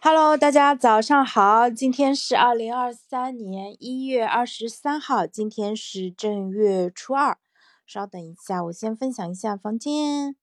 [0.00, 7.36] Hello，大家早上好，今天是二零二三年一月二十三号，今天是正月初二。
[7.84, 10.36] 稍等一下，我先分享一下房间。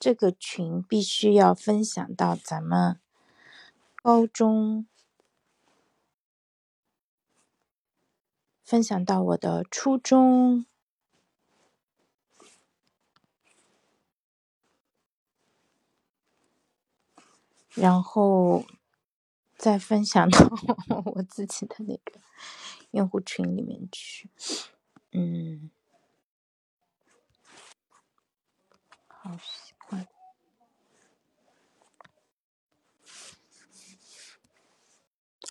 [0.00, 2.98] 这个群必须要分享到咱们
[4.02, 4.88] 高中，
[8.64, 10.66] 分享到我的初中。
[17.74, 18.64] 然后
[19.56, 20.38] 再分享到
[21.14, 22.20] 我自己的那个
[22.90, 24.30] 用户群里面去，
[25.12, 25.70] 嗯，
[29.06, 30.06] 好习惯。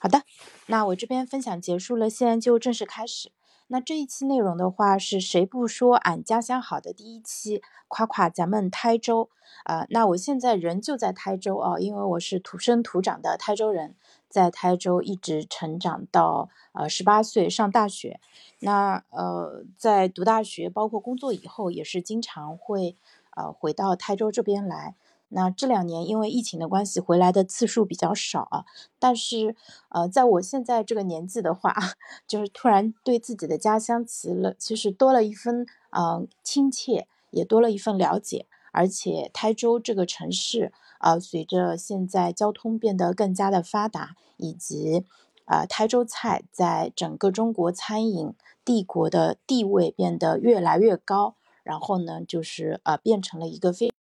[0.02, 0.24] 好的，
[0.68, 3.32] 那我这边分享结束了，现在就正式开始。
[3.72, 9.30] 那这一期内容的话，是谁不说俺家乡好的第一期，夸夸咱们台州。
[9.66, 13.94] 呃，那我现在人就在台州啊，因为我是土生土长的台州人，
[14.28, 18.20] 在台州一直成长到呃十八岁上大学。
[18.62, 22.98] 那呃，在读大学包括工作以后，也是经常会
[23.36, 24.96] 呃回到台州这边来。
[25.30, 28.66] 那这两年因为疫情的关系，回来的次数比较少啊。
[28.98, 29.56] 但是，
[29.90, 31.76] 呃，在我现在这个年纪的话，
[32.28, 38.48] 就是突然对自己的家乡其了，其实多了一份呃亲切，也多了一份了解。
[38.72, 45.06] 而且，台州这个城市，呃，随着现在交通变得更加的发达，以及
[45.46, 48.34] 呃台州菜在整个中国餐饮
[48.64, 53.92] 帝国的地位变得越来越高，然后呢，就是呃变成了一个非。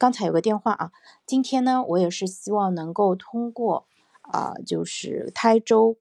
[0.00, 0.92] 刚才有个电话啊，
[1.26, 3.86] 今天呢，我也是希望能够通过
[4.22, 5.98] 啊，就是台州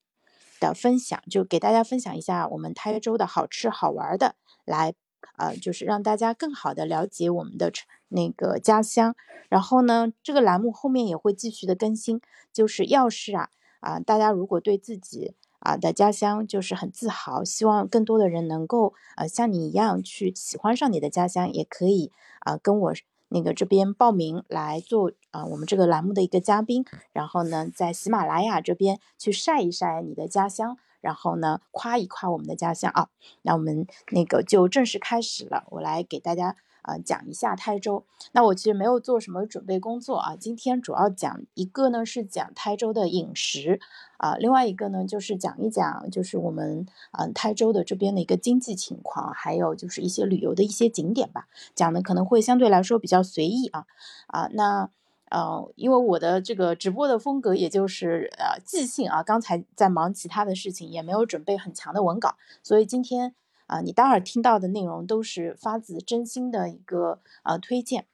[0.61, 4.94] 的分享，就给大家分享一下我们台州的好吃好玩的，来
[5.38, 7.73] 呃，就是让大家更好的了解我们的
[8.08, 9.17] 那个家乡。
[9.50, 12.22] 然后呢，这个栏目后面也会继续的更新，
[12.53, 13.49] 就是要是啊
[13.82, 22.93] 啊，大家如果对自己啊的家乡就是很自豪，希望更多的人能够呃像你一样去喜欢上你的家乡，也可以啊跟我。
[23.29, 33.09] 那个这边报名来做啊，我们这个栏目的一个嘉宾，然后呢，在喜马拉雅这边去晒一晒你的家乡，然后呢，夸一夸我们的家乡啊。
[33.43, 36.55] 那我们那个就正式开始了，我来给大家。
[36.83, 38.05] 呃，讲一下台州。
[38.31, 40.35] 那我其实没有做什么准备工作啊。
[40.35, 43.79] 今天主要讲一个呢，是讲台州的饮食
[44.17, 51.47] 啊，另外一个呢，就是讲一讲就是我们嗯台州的这边的一个经济情况，还有就是一些旅游的一些景点吧。
[51.75, 53.85] 讲的可能会相对来说比较随意啊
[54.27, 54.49] 啊。
[54.53, 54.89] 那
[55.29, 63.35] 呃，因为我的这个直播的风格也就是呃即兴啊，刚才在忙其他的事情，也没有准备很强的文稿，所以今天。
[63.69, 68.05] 啊，你待会听到的内容都是发自真心的一个呃推荐。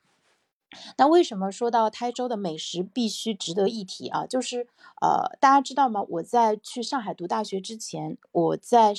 [0.97, 4.25] 那为什么说到台州的美食必须值得一提啊？
[4.25, 4.67] 就是
[5.01, 6.03] 呃，大家知道吗？
[6.09, 8.93] 我在去上海读大学之前，我在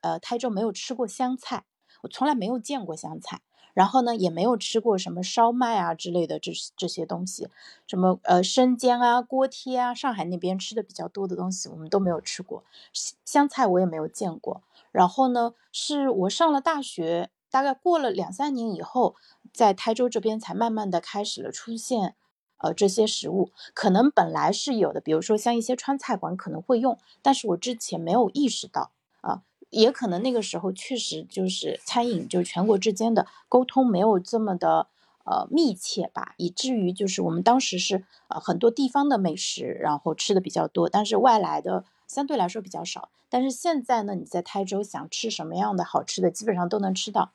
[0.00, 1.64] 呃台州没有吃过湘菜，
[2.02, 3.40] 我从来没有见过湘菜。
[3.78, 7.46] 然后呢，也没有吃过什么烧麦啊之类的这这些东西，
[7.86, 12.64] 什么呃生煎啊、锅贴啊，上海那边吃的比较多的东西，我们都没有吃过。
[13.24, 14.62] 香菜我也没有见过。
[14.90, 19.14] 然后呢，是我上了大学，大概过了两三年以后，
[19.52, 22.16] 在台州这边才慢慢的开始了出现，
[22.56, 28.90] 呃，这些食物可能本来是有的，比如说像一些川菜馆可能会用，但是我之前没有意识到，
[29.70, 34.88] 也可能那个时候确实就是餐饮就全国之间的沟通没有这么的
[35.24, 41.84] 呃密切吧，以至于就是我们当时是呃很多地方的美食，然后吃的比较多，但是外来的。
[42.08, 47.32] 相对来说比较少，但是现在呢，你在台州想吃什么样的好吃的，基本上都能吃到。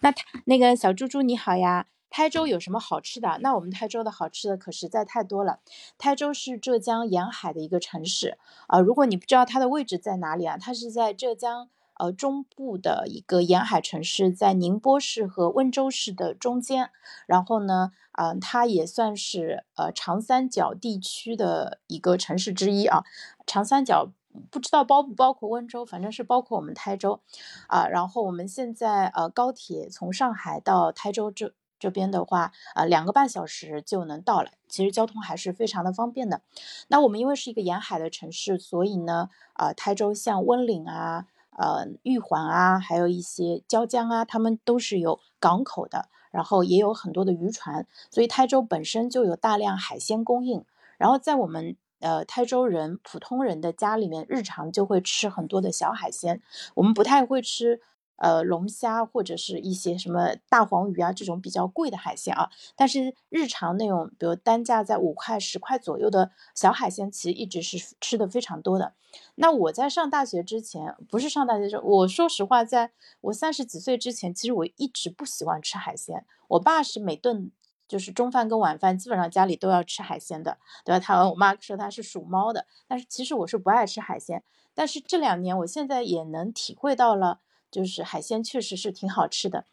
[0.00, 0.12] 那
[0.46, 3.38] 那个小猪猪你好呀，台州有什么好吃的？
[3.42, 5.60] 那我们台州的好吃的可实在太多了。
[5.98, 11.68] 台州是浙江沿海的一个城市啊，如果你不知道它的位置在哪里啊，它是在浙江
[11.98, 16.90] 呃中部的一个沿海城市，在宁波市和温州市的中间。
[17.26, 23.02] 然后呢，嗯，它也算是呃长三角地区的一个城市之一啊。
[23.46, 24.10] 长三角
[24.50, 27.20] 不知道包不包括温州，反正是包括我们台州，
[27.68, 36.42] 啊，然后我们现在呃高铁从上海到台州这这边的话，呃两个半小时就能到了，其实交通还是非常的方便的。
[36.88, 41.26] 那我们因为是一个沿海的城市，所以呢，呃台州像温岭啊、
[41.56, 50.64] 呃玉环啊，还有一些椒江啊，他们都是有港口的，然后也有很多的渔船，所以台州本身就有大量海鲜供应，
[50.98, 51.76] 然后在我们。
[52.00, 56.42] 呃，台州人普通人的家里面，日常就会吃很多的小海鲜。
[56.74, 57.80] 我们不太会吃
[58.16, 62.50] 呃龙虾或者是一些什么大黄鱼啊这种比较贵的海鲜啊。
[62.74, 68.94] 但是日常那种，比如单价在五块、十块左右的小海鲜，其实一直是吃的非常多的。
[69.36, 76.24] 那我在上大学之前，不是上大学时，我说实话，在我三十几岁之前，其实我一直不喜欢吃海鲜。
[76.48, 77.50] 我爸是每顿。
[77.88, 80.98] 就是中饭跟晚饭基本上家里都要吃海鲜的，对吧？
[80.98, 84.42] 他我妈说他是属猫的，但是其实我是不爱吃海鲜。
[84.74, 87.38] 但是这两年我现在也能体会到了，
[87.76, 89.66] 就是海鲜确实是挺好吃的。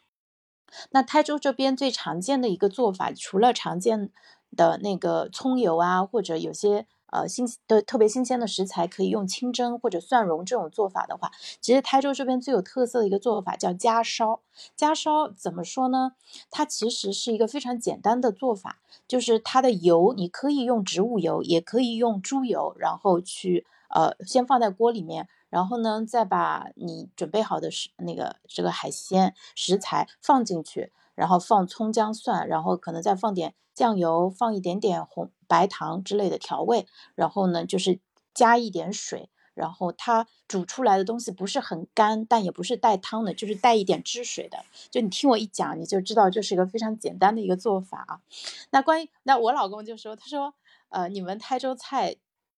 [0.90, 4.10] 那台州这边最常见的一个做法，除了常见
[4.54, 6.86] 的那个葱油啊，或者有些。
[7.14, 11.30] 呃，新的特别新鲜的食材可以用清蒸或者蒜蓉这种做法的话，
[11.60, 14.40] 其实台州这边最有特色的一个做法叫家烧。
[14.74, 16.12] 家烧怎么说呢？
[16.50, 35.30] 它其实是一个非常简单的做法，就是它的油你可以用植物油，也可以用猪油，然后去呃先放在锅里面，然后呢再把你准备好的食那个这个海鲜食材放进去，然后放葱姜蒜，然后可能再放点酱油，放一点点红。
[35.46, 38.00] 白糖之类的调味，然后呢，就是
[38.32, 44.64] 加一点水，然后它煮出来的东西不是很干，但也不是带汤的，就是带一点汁水的。
[44.90, 48.20] 就你听我一讲，你就知道这是一个非常简单的一个做法啊。
[48.70, 50.54] 那关于那我老公就说，他说，
[50.88, 52.16] 呃，你们台州菜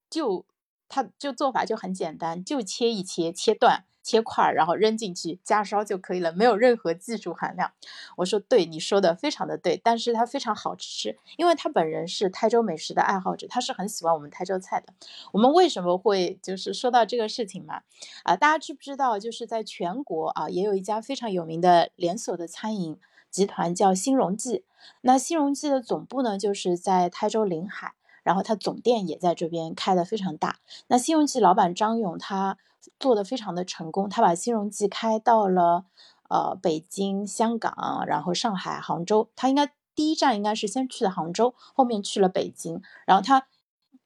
[0.09, 0.47] 就
[0.89, 3.85] 他就做法就很简单，就切一切，切断。
[4.07, 7.73] 切块，然后扔进去加烧就可以了，没有任何技术含量。
[8.19, 14.95] 我说对，你说的非常的对，但是它非常好吃，因为他本人是台州美食的爱好者，他是很喜欢我们台州菜的。
[15.33, 17.81] 我们为什么会就是说到这个事情嘛？
[18.23, 24.65] 啊，大家知不知道，就是在全国啊，也有一家非常有名的连锁的餐饮集团叫新荣记。
[25.01, 27.95] 那新荣记的总部呢，就是在台州临海，
[28.27, 30.57] 然后它总店也在这边开的非常大。
[30.89, 32.59] 那新荣记老板张勇他。
[33.01, 35.87] 做的非常的成功，他把新荣记开到了
[36.31, 39.29] 呃北京、香港，然后上海、杭州。
[39.35, 42.81] 他应该第一站应该是先去的杭州，后面去了北京。
[43.05, 43.49] 然后他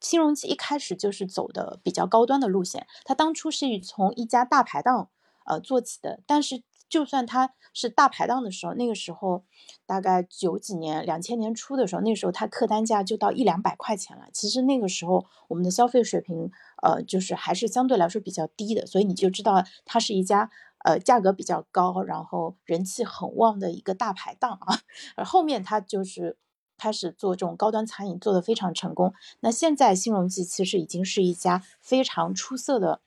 [0.01, 5.11] 新荣记一开始就是走的比较高端的路线，他当初是从一家大排档
[5.45, 6.63] 呃做起的，但是。
[6.91, 9.45] 就算它是大排档的时候，那个时候
[9.87, 14.25] 大概九几年、两千年初的时候，那时候它客单价就到一两百块钱了。
[14.33, 16.51] 其实那个时候我们的消费水平，
[16.83, 20.51] 呃，就是还是相对来说比较低的，所以你就知道它是一家
[20.85, 24.81] 呃价格比较高，然后人气很旺的一个大排档啊。
[25.15, 26.37] 而后面它就是
[26.77, 29.15] 开始做这种高端餐饮，做得非常成功。
[29.41, 33.01] 那现在新荣记其实已经是一家非常出色的。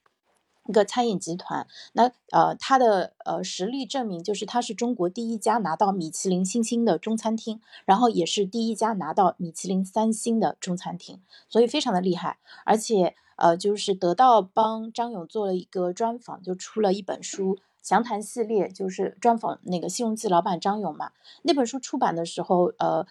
[0.65, 12.37] 一个餐饮集团，那呃，它的呃实力证明就是它是中国第一家拿到米其林星星的中餐厅，然后也是第一家拿到米其林三星的中餐厅，所以非常的厉害。
[12.65, 21.11] 而且呃，就是得到帮张勇做了一个专访，就出了一本书详谈系列，就是专访那个新荣记老板张勇嘛。
[21.41, 23.05] 那本书出版的时候，呃。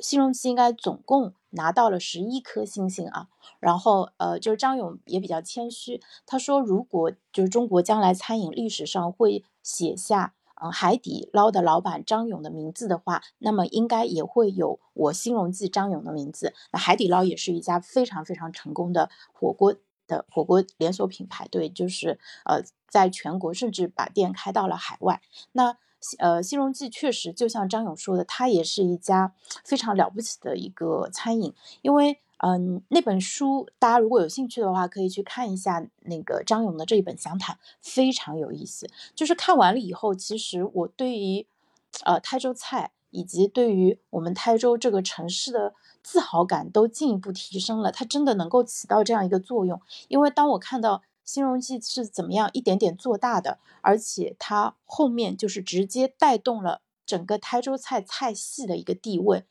[0.00, 3.28] 新荣记应该总共拿到了十一颗星星啊，
[3.60, 16.54] 然后呃，就是张勇也比较谦虚，他说如果就是中国将来餐饮历史上会写下嗯海底捞的老板张勇的名字的话，那么应该也会有我新荣记张勇的名字。
[16.72, 19.74] 那海底捞也是一家非常非常成功的火锅
[20.06, 25.22] 的火锅连锁品牌，对，就是呃在全国甚至把店开到了海外。
[25.52, 25.76] 那
[26.18, 29.32] 呃，新荣记确实就像张勇说的，它也是一家
[29.64, 31.54] 非常了不起的一个餐饮。
[31.82, 38.88] 因为，嗯，那本书大家如果有兴趣的话，可以去看一下那个张勇的这一本详谈，非常有意思。
[39.14, 41.46] 就是看完了以后，其实我对于，
[42.04, 47.90] 呃，台州菜以及对于我们台州这个城市的自豪感都进一步提升了。
[47.90, 49.80] 它真的能够起到这样一个作用。
[50.08, 51.02] 因为当我看到。
[51.24, 59.44] 新荣记是怎么样一点点做大的，而且它后面就是直接带动了整个台州菜菜系的一个地位，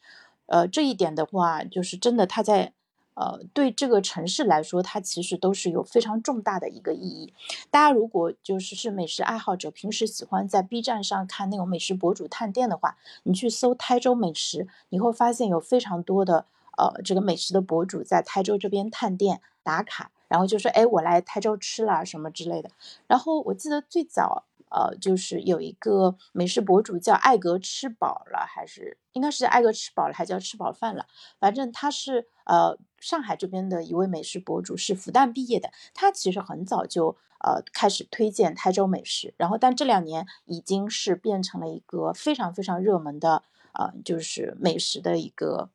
[0.46, 2.74] 呃，这一点的话，就是真的，它在
[3.16, 7.34] 呃对这个城市来说，它其实都是有非常重大的一个意义。
[7.70, 16.46] 大家如果就是是美食爱好者，平时喜欢在 B 站上看那种美食博主探店的话，你去搜台州美食，你会发现有非常多的
[16.78, 20.12] 呃这个美食的博主在台州这边探店打卡。
[20.34, 22.72] 然后就说，哎，我来台州吃了什么之类的。
[23.06, 31.06] 然后我记得最早，呃，就是有一个美食博主叫艾格吃饱了，还是应该是艾格吃饱了，还叫吃饱饭了。
[31.38, 35.70] 反正他是呃上海这边的一位美食博主，是复旦毕业的。
[35.94, 45.70] 他其实很早就呃开始推荐台州美食，然后但这两年已经是变成了一个非常非常热门的呃就是美食的一个。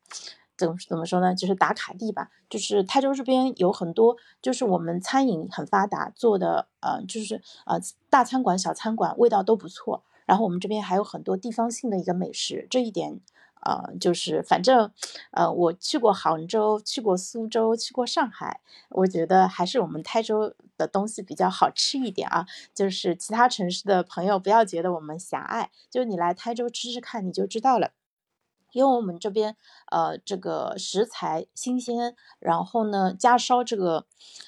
[0.58, 1.34] 怎么怎么说呢？
[1.34, 7.78] 就是打卡地吧，就是台州这边有很多，就是我们餐饮很发达，做的呃就是呃
[8.10, 10.02] 大餐馆、小餐馆味道都不错。
[10.26, 13.20] 然后我们这边还有很多地方性的一个美食，这一点
[13.62, 14.90] 呃就是反正
[15.30, 18.60] 呃我去过杭州，去过苏州，去过上海，
[18.90, 22.44] 我觉得还是我们台州的东西比较好吃一点啊。
[22.74, 27.92] 就是其他城市的朋友不要觉得我们狭隘，就你来台州吃吃看，你就知道了。
[28.72, 29.56] 因为我们这边，
[29.90, 34.04] 呃，这个食材新鲜，然后呢，家烧这个，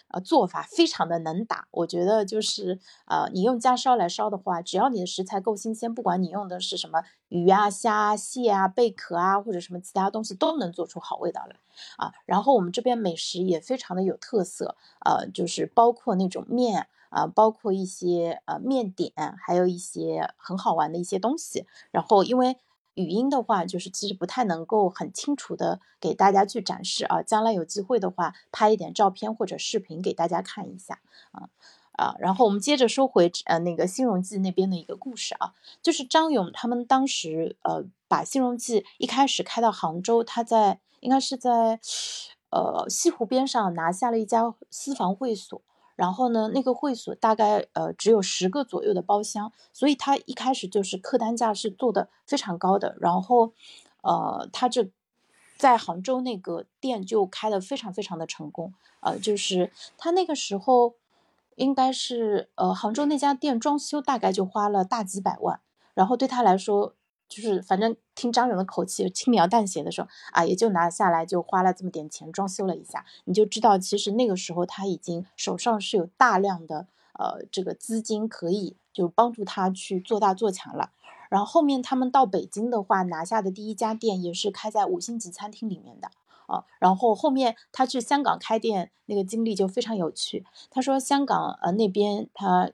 [0.09, 1.67] 呃，做法非常的能打。
[1.71, 11.57] 我觉得就是，呃，你用家烧来烧的话，只要你的食材够新鲜，不管你用的是什么鱼啊、虾啊、蟹啊、贝壳啊，或者什么其他东西，都能做出好味道来
[11.97, 12.13] 啊。
[12.27, 21.67] 然后我们这边美食也非常的有特色，呃，就是包括那种面啊，包括一些呃面点，还有一些很好玩的一些东西。
[21.91, 22.57] 然后因为。
[22.95, 27.23] 语音的话，就是其实不太能够很清楚的给大家去展示啊。
[27.23, 31.01] 将来有机会的话，拍一点照片或者视频给大家看一下
[31.33, 31.49] 啊
[31.93, 32.15] 啊。
[32.19, 41.81] 然后我们接着说回呃那个新荣记那边的一个故事啊，就是张勇他们当时呃把新荣记一开始开到杭州，他在应该是在
[42.51, 45.63] 呃西湖边上拿下了一家私房会所。
[46.01, 52.97] 然后呢，那个会所大概呃只有十个左右的包厢，所以他一开始就是客单价是做的非常高的。
[52.99, 53.53] 然后，
[54.01, 54.89] 呃，他这
[55.59, 58.73] 在杭州那个店就开的非常非常的成功。
[59.01, 60.95] 呃，就是他那个时候
[61.57, 65.61] 应该是呃杭州那家店装修大概就花了大几百万，
[65.93, 66.95] 然后对他来说。
[67.31, 80.91] 就是反正听张勇的口气，轻描淡写的说啊，也就拿下来就花了这么点钱装修了一下，你就知道其实那个时候他已经手上是有大量的呃这个资金可以就帮助他去做大做强了。
[81.29, 86.11] 然后后面他们到北京的话，拿下的第一家店也是开在五星级餐厅里面的
[86.47, 86.65] 啊。
[86.81, 92.73] 然后后面他去香港开店那个经历就非常有趣，他说香港呃那边他。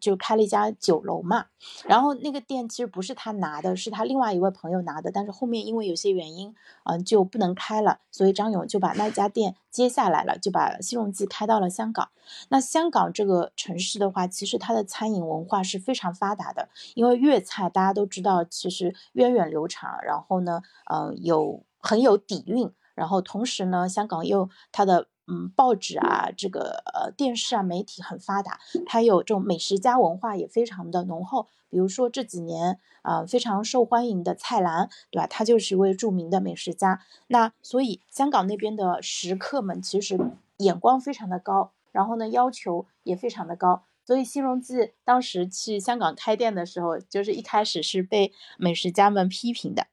[0.00, 1.46] 就开了一家酒楼嘛，
[1.86, 6.54] 然后那个店其实不是他拿的，是他另外一位朋友拿的，但是后面因为有些原因，
[6.84, 12.10] 嗯，就不能开了，所以张勇就把那家店接下来了，就把西荣记开到了香港。
[12.48, 25.08] 那香港这个城市的话，其实它的餐饮文化是非常发达的，因为粤菜大家都知道，其实源远流长，然后呢，嗯，有很有底蕴，然后同时呢，香港又它的。
[25.30, 31.46] 嗯，报纸啊，这个呃电视啊，媒体很发达，它有这种美食家文化也非常的浓厚。
[31.68, 35.26] 比如说这几年啊非常受欢迎的蔡澜，对吧？
[35.26, 37.02] 他就是一位著名的美食家。
[37.26, 40.18] 那所以香港那边的食客们其实
[40.56, 43.82] 眼光非常的高，然后呢要求也非常的高。
[44.06, 49.88] 所以新荣记当时去香港开店的时候，就是一开始是被美食家们批评的，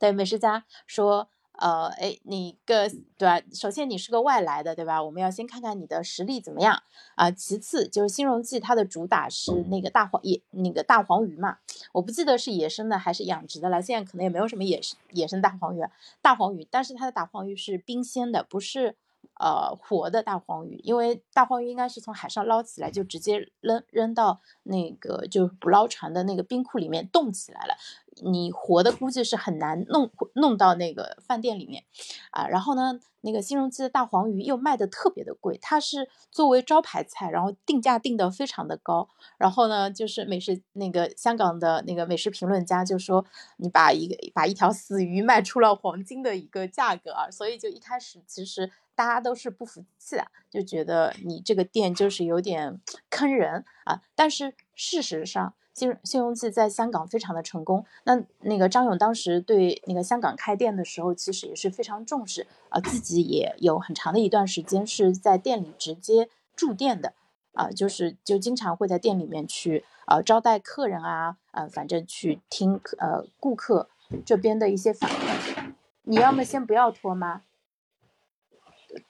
[0.00, 1.28] 对美食家说。
[1.58, 3.40] 呃，哎，你个对吧？
[3.52, 5.02] 首先你是个外来的，对吧？
[5.02, 6.82] 我们要先看看你的实力怎么样
[7.16, 7.30] 啊。
[7.30, 11.58] 其次就是新荣记，它的主打是那个大黄野那个大黄鱼嘛，
[11.92, 13.82] 我不记得是野生的还是养殖的了。
[13.82, 15.82] 现在可能也没有什么野生野生大黄鱼，
[16.22, 18.94] 大黄鱼，但是它的大黄鱼是冰鲜的，不是
[19.38, 27.74] 呃活的大黄鱼，因为大黄鱼应该是从海上捞起来就直接扔扔到那个就捕捞船的那个冰库里面冻起来了。
[28.20, 31.84] 你活的估计是很难弄弄到那个饭店里面，
[32.32, 43.24] 啊，然后呢，那个新荣记的大黄鱼又卖的特别的贵，它是作为招牌菜，然后定价定的非常的高，然后呢，就是美食那个香港的那个美食评论家就说，
[43.58, 55.54] 你把一个把一条死鱼卖出了黄金的一个价格啊，所以就一开始其实大家都是不服气的，就觉得你这个店就是有点坑人啊，但是事实上。
[55.74, 67.14] 新新荣记在香港非常的成功，那那个张勇当时对那个香港开店的时候，其实也是非常重视啊，自己也有很长的一段时间是在店里直接驻店的
[67.52, 73.88] 啊，就是就经常会在店里面去呃招待客人啊，呃反正去听呃顾客
[74.26, 75.72] 这边的一些反馈。
[76.02, 77.42] 你要么先不要拖吗？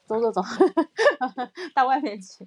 [0.07, 0.43] 走走走，
[1.75, 2.47] 到外面去。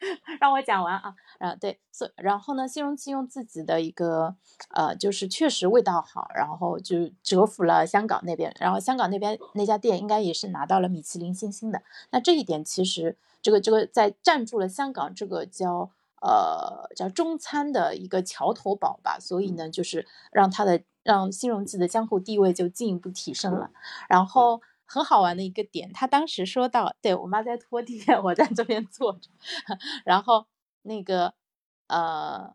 [0.40, 4.34] 让我讲完啊，啊对，所然后呢，新荣记用自己的一个
[4.70, 11.82] 呃，就是确实味道好，然后就折服了香港那边，然后香港那边那家店应该也是拿到了米其林星星的。
[12.12, 15.90] 那这一点其实这个这个在占住了香港这个叫
[16.22, 23.70] 呃叫中餐的一个桥头堡吧，所以呢，就是让他的让新荣记的江湖地位就进一步提升了，
[24.08, 24.62] 然后。
[24.92, 29.30] 很好玩的一个点，他当时说到，对我妈在拖地， 我在这边坐着，
[30.04, 30.46] 然后
[30.82, 31.32] 那个
[31.86, 32.52] 呃，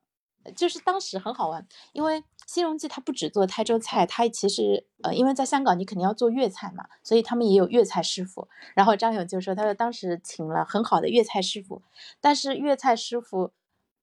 [0.54, 8.50] 就是当时很好玩，因为新荣记它不只做台州菜，它其实呃，因为在香港你肯定要做粤菜嘛，所以他们也有粤菜师傅。
[8.74, 11.82] 然后张勇就说，他说当时请了很好的粤菜师傅，
[12.20, 13.54] 但是粤菜师傅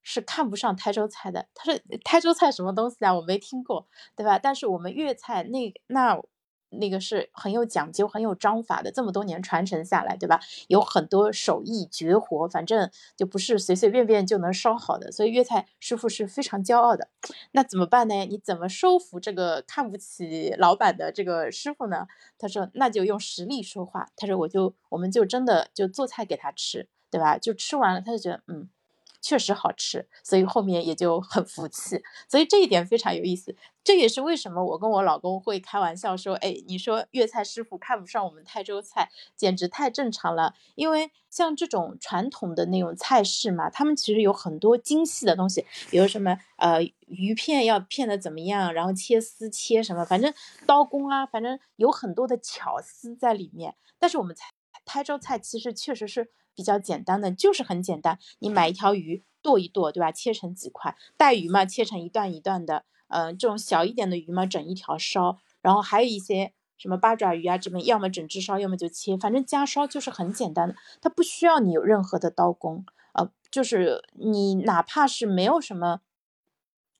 [0.01, 1.47] 是看不上台州菜的。
[1.53, 4.39] 他说台州菜什么东西啊，我没听过，对吧？
[4.39, 6.19] 但是我们粤菜那那。
[6.79, 10.39] 那个是很有讲究、很有章法的，这么多年传承下来，对吧？
[10.67, 17.09] 有很多手艺绝活，反正就不是随随便便就能烧好的，所以粤菜师傅是非常骄傲的。
[17.51, 18.25] 那怎么办呢？
[18.25, 22.07] 你怎么收服这个看不起老板的这个师傅呢？
[22.37, 27.37] 他说：“那就用实力说话。”他说：“我就我们就真的就做菜给他吃，对吧？
[27.37, 28.69] 就吃完了，他就觉得嗯。”
[29.23, 33.55] 确实好吃，所以后面也就很服气，所以这一点非常有意思。
[33.81, 50.33] 这也是为什么我跟我老公会开玩笑说：“哎，你说粤菜师傅看不上我们泰州菜，简直太正常了。”因为像这种传统的那种菜式嘛，他们其实有很多精细的东西，比如什么呃鱼片要片的怎么样，然后切丝切什么，反正
[50.65, 53.75] 刀工啊，反正有很多的巧思在里面。
[53.99, 54.49] 但是我们泰
[54.85, 56.31] 泰州菜其实确实是。
[56.55, 60.11] 比较简单的就是很简单，你买一条鱼剁一剁，对吧？
[60.11, 62.85] 切成几块，带鱼嘛，切成一段一段的。
[63.09, 65.37] 嗯，这种小一点的鱼嘛，整一条烧。
[65.61, 72.85] 然后还有一些什么八爪鱼啊，这边要么整只烧，要么就切，反正加烧就是很简单的，它不需要你有任何的刀工。
[73.13, 76.01] 呃，就是你哪怕是没有什么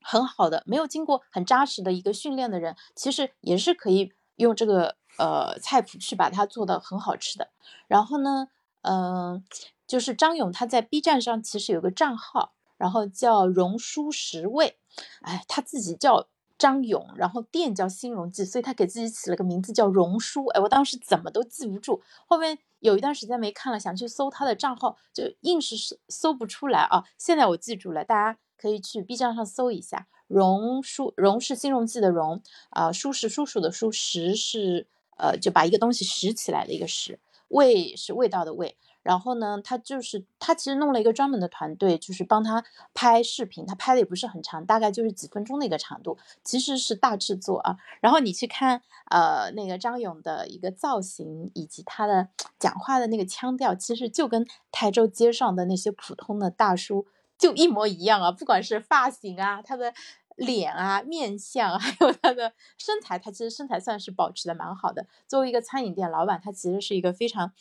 [0.01, 7.50] 很好的，没有经过很扎实的一个训练的人，其实也是可以用这个呃菜谱去把它做的很好吃的。
[7.88, 8.50] 然后呢？
[8.84, 9.44] 嗯，
[9.86, 14.78] 就是张勇他在 B 站上其实有个账号，然后叫荣叔十味，
[15.22, 34.88] 哎，他自己叫张勇，然后店叫新荣记，所以他给自己起了个名字叫荣叔，哎，我当时怎么都记不住，后面有一段时间没看了，想去搜他的账号，就硬是搜不出来啊，现在我记住了，大家可以去 B 站上搜一下，荣叔，荣是新荣记的荣，啊，叔是叔叔的叔，十是
[35.18, 37.20] 呃，就把一个东西拾起来的一个拾。
[37.53, 47.77] 味是味道的味，然后呢，他就是他其实弄了一个专门的团队，就是帮他拍视频，他拍的也不是很长，大概就是几分钟的一个长度，其实是大制作啊。
[48.01, 57.06] 然后你去看呃那个张勇的一个造型以及他的讲话的那个腔调，其实就跟台州街上的那些普通的大叔
[57.38, 59.93] 就一模一样啊，不管是发型啊，他的。
[60.36, 65.06] 脸啊，面相， 还有他的身材，他其实身材算是保持的蛮好的。
[65.28, 67.52] 作为一个餐饮店老板，他其实是一个非常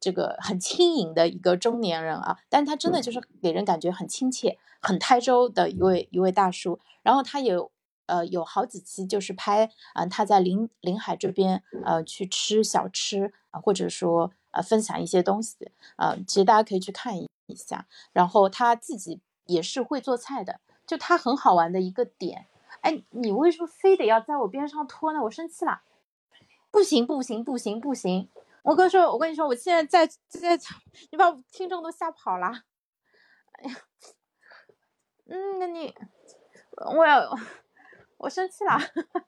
[0.00, 2.38] 这个很轻盈的一个中年人啊。
[2.48, 6.80] 但他真的就是给人感觉很亲切、很台州的一位一位大叔。
[7.02, 7.70] 然后他有
[8.06, 17.86] 呃有好几期就是拍啊他在临临海这边呃去吃小吃啊，或者说呃分享一些东西啊，其实大家可以去看一下。
[18.12, 20.60] 然后他自己也是会做菜的。
[20.86, 22.48] 就他很好玩的一个点，
[22.80, 25.22] 哎，你为什么非得要在我边上拖呢？
[25.22, 25.82] 我生气了，
[26.70, 28.30] 不行不行不行不行！
[28.62, 30.58] 我跟你说，我跟你说，我现在在在，
[31.10, 32.64] 你把听众都吓跑了。
[33.52, 33.76] 哎呀，
[35.26, 35.94] 嗯，那你，
[36.96, 37.36] 我要，
[38.18, 38.78] 我生气了。
[38.78, 39.18] 哈哈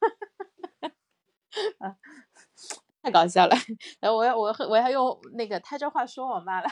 [0.00, 0.08] 哈
[0.80, 0.88] 哈
[1.78, 1.96] 哈啊。
[3.06, 3.54] 太搞笑了，
[4.00, 6.66] 然后我要我我要用那个他这话说我妈了，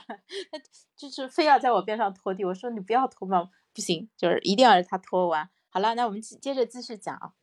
[0.50, 0.58] 他
[0.96, 5.48] 就是非要在我边上拖地，我说你不要拖嘛，不行，就是一定要让他拖完。
[5.68, 7.34] 好了，那我们接着继续讲啊，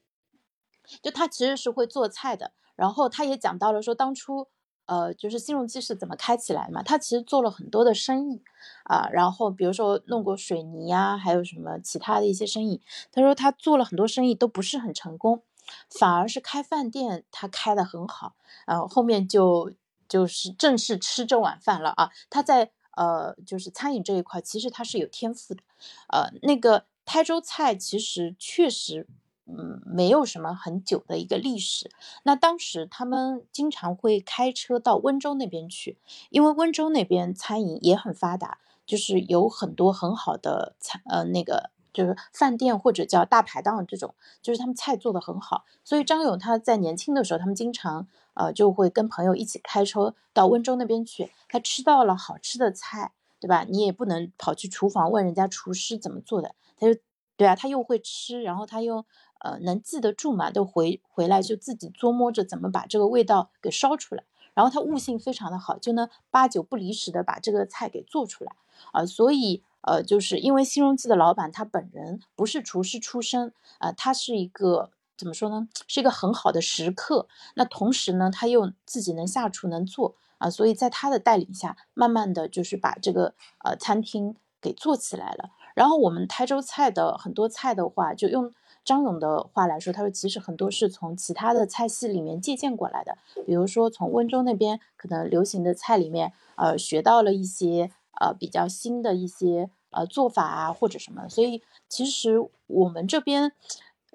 [1.02, 4.50] 就他其实是会做菜的，然后他也讲到了说当初
[4.88, 8.44] 呃就是新荣记是怎么开起来嘛，他其实做了很多的生意
[8.84, 15.44] 啊，然后比如说弄过水泥呀，还有什么其他的一些生意，他说他做了很多生意都不是很成功。
[15.90, 19.72] 反而是开饭店，他开的很好，然后后面就
[20.08, 22.10] 就是正式吃这碗饭了啊。
[22.30, 25.64] 他在呃就是餐饮这一块，其实他是有天赋的。
[26.10, 29.08] 呃，那个台州菜其实确实
[29.46, 31.90] 嗯没有什么很久的一个历史。
[32.24, 35.98] 那当时他们经常会开车到温州那边去，
[36.30, 41.72] 因为温州那边餐饮也很发达，就是有很多很好的餐呃那个。
[41.94, 53.66] 就是饭店或者叫大排档这种，就是他们菜做的很好，所以张勇他在年轻的时候，他们经常呃就会跟朋友一起开车到温州那边去，他吃到了好吃的菜，对吧？
[53.68, 57.00] 你也不能跑去厨房问人家厨师怎么做的，他就
[57.36, 59.06] 对啊，他又会吃，然后他又
[59.40, 64.24] 呃能记得住嘛，都回回来就自己琢磨着怎么把这个味道给烧出来，
[64.54, 68.56] 然后他悟性非常的好，就能八九不离十的把这个菜给做出来
[68.94, 69.64] 啊，所以。
[69.82, 75.68] 呃，就是因为新荣记的老板他本人不是厨师出身，啊，他是一个怎么说呢？
[75.88, 77.28] 是一个很好的食客。
[77.56, 85.52] 那同时呢，他又自己能下厨能做啊，所以在他的带领下，慢慢的就是把这个呃餐厅给做起来了。
[85.74, 103.52] 然后我们台州菜的很多菜的话，就用张勇的话来说，他说其实很多是从其他的菜系里面借鉴过来的，比如说从温州那边可能流行的菜里面，呃，学到了一些呃比较新的一些呃做法啊或者什么，所以其实我们这边。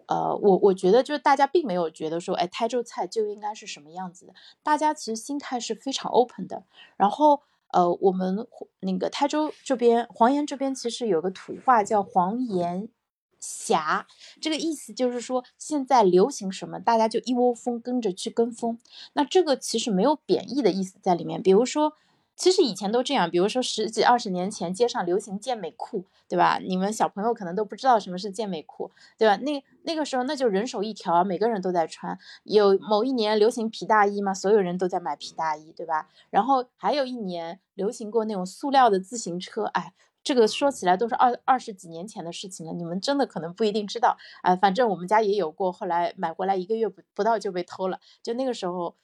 [0.09, 6.63] 呃，我我觉得就是大家并没有觉得说，哎，台州菜就应该是什么样子的，大家其实心态是非常 open 的。
[6.97, 7.41] 然后，
[7.73, 8.47] 呃，我们
[8.79, 12.89] 那个台州这边，黄岩这边其实有个土话叫黄岩
[13.41, 14.07] 侠，
[14.41, 18.79] 这个意思就是说现在流行什么，大家就一窝蜂跟着去跟风。
[19.15, 21.95] 那这个其实没有贬义的意思在里面，比如说。
[22.37, 26.59] 其实以前都这样，比如说十几二十年前，街上流行健美裤，对吧？
[26.59, 29.37] 你们小朋友可能都不知道什么是健美裤，对吧？
[29.39, 32.19] 那那个时候那就人手一条，每个人都在穿。
[32.45, 36.09] 有某一年流行皮大衣嘛，所有人都在买皮大衣，对吧？
[36.29, 44.19] 然后还有一年流行过那种塑料的自行车，哎，这个说起来都是二二十几年前的事情了，你们真的可能不一定知道。
[44.43, 47.99] 哎，反正我们家也有过，后来买回来一个月不不到就被偷了。
[48.23, 48.95] 就那个时候，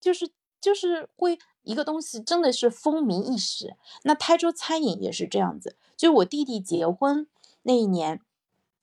[0.00, 1.36] 就是就是会。
[1.66, 5.76] 一个东西真的是风靡一时，那台州餐饮也是这样子。
[5.96, 7.26] 就我弟弟结婚
[7.62, 8.22] 那一年，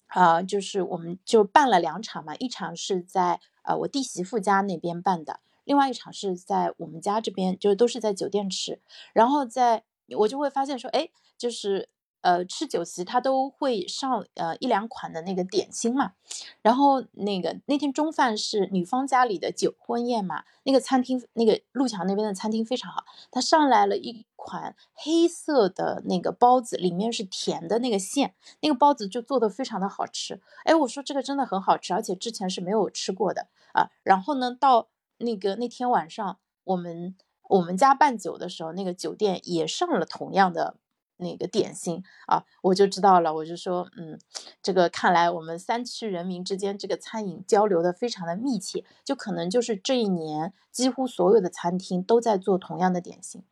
[0.08, 8.80] 啊，就是我们就办了两场嘛，一场是在呃我弟媳妇家那边办的，另外一场是在我们家这边，就是都是在酒店吃。
[9.14, 9.84] 然后在
[10.18, 11.90] 我就会发现说，哎，就是。
[12.24, 16.14] 呃，吃酒席他都会上呃一两款的那个点心嘛，
[16.62, 37.18] 然后那个那天中饭是女方家里的酒婚宴嘛，那个餐厅那个路桥那边的餐厅非常好，他上来了一款黑色的那个包子，里面是甜的那个馅，那个包子就做的非常的好吃，哎，我说这个真的很好吃，而且之前是没有吃过的啊，然后呢，到那个那天晚上我们
[37.50, 40.78] 我们家办酒的时候，那个酒店也上了同样的。
[41.24, 43.34] 那个点心啊，我就知道了。
[43.34, 44.20] 我就说，嗯，
[44.62, 53.44] 这个看来我们三区人民之间这个餐饮交流的非常的密切，就可能就是这一年几乎所有的餐厅都在做同样的点心。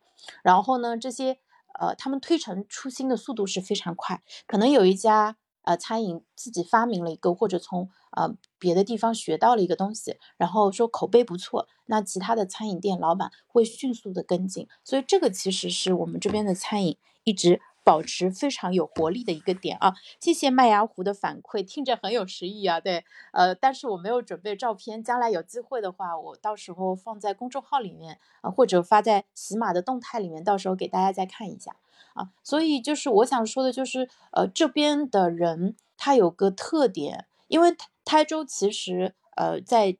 [0.44, 1.38] 然后呢，这些
[1.80, 4.22] 呃，他们推陈出新的速度是非常快。
[4.46, 14.68] 可能有一家呃餐饮自己发明了一个，或者从呃别的地方学到了一个东西，然后说口碑不错，那其他的餐饮店老板会迅速的跟进。
[14.84, 16.98] 所以这个其实是我们这边的餐饮。
[17.24, 19.94] 一直保持非常有活力的一个点啊！
[20.20, 22.78] 谢谢麦芽糊的反馈，听着很有诗意啊。
[22.78, 31.74] 对，呃，但是我没有准备照片，将来有机会的话，我到时候放在公众号里面啊，或者发在喜马的动态里面，到时候给大家再看一下
[32.14, 32.30] 啊。
[32.44, 39.96] 所以就是我想说的，就是呃，这边的人他有个特点，因为台州其实呃在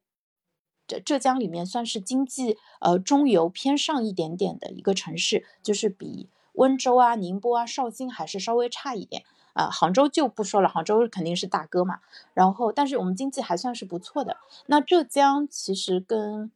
[0.87, 6.29] 浙浙江里面算是经济呃中游偏上一点点的一个城市，就是比。
[6.53, 12.01] 温州啊、宁波啊、绍兴还是稍微差一点啊，杭州就不说了，杭州肯定是大哥嘛。
[12.35, 14.37] 然后，但是我们经济还算是不错的。
[14.67, 16.51] 那浙江其实跟，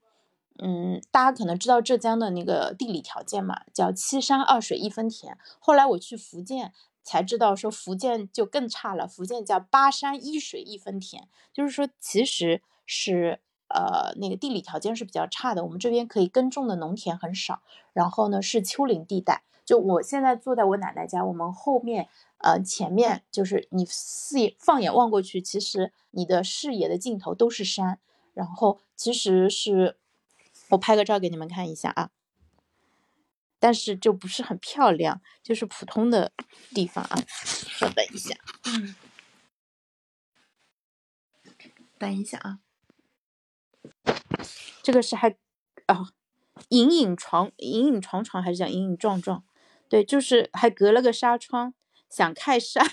[0.59, 5.37] 嗯，大家可能知道浙江的那个地理条件嘛，叫七山二水一分田。
[5.59, 15.65] 后来我去福建才知道，说福建就更差了，福建叫八山一水一分田，就是说其实是呃那个地理条件是比较差的。
[15.65, 17.61] 我们这边可以耕种的农田很少，
[17.93, 19.43] 然后呢是丘陵地带。
[19.67, 27.99] 就我现在坐在我奶奶家，我们后面，呃，前面就是你四眼放眼望过去，其实你的视野的尽头都是山，
[28.33, 29.99] 然后其实是，
[30.69, 32.11] 我拍个照给你们看一下啊，
[33.59, 36.31] 但是就不是很漂亮，就是普通的
[36.71, 38.95] 地方啊，稍等一下，嗯，
[41.99, 42.61] 等一下啊，
[44.81, 45.37] 这个是还
[45.87, 46.11] 啊，
[46.69, 49.43] 隐隐床隐隐床床还是叫隐隐撞撞？
[49.89, 51.73] 对，就是还隔了个纱窗，
[52.11, 52.85] 想看山。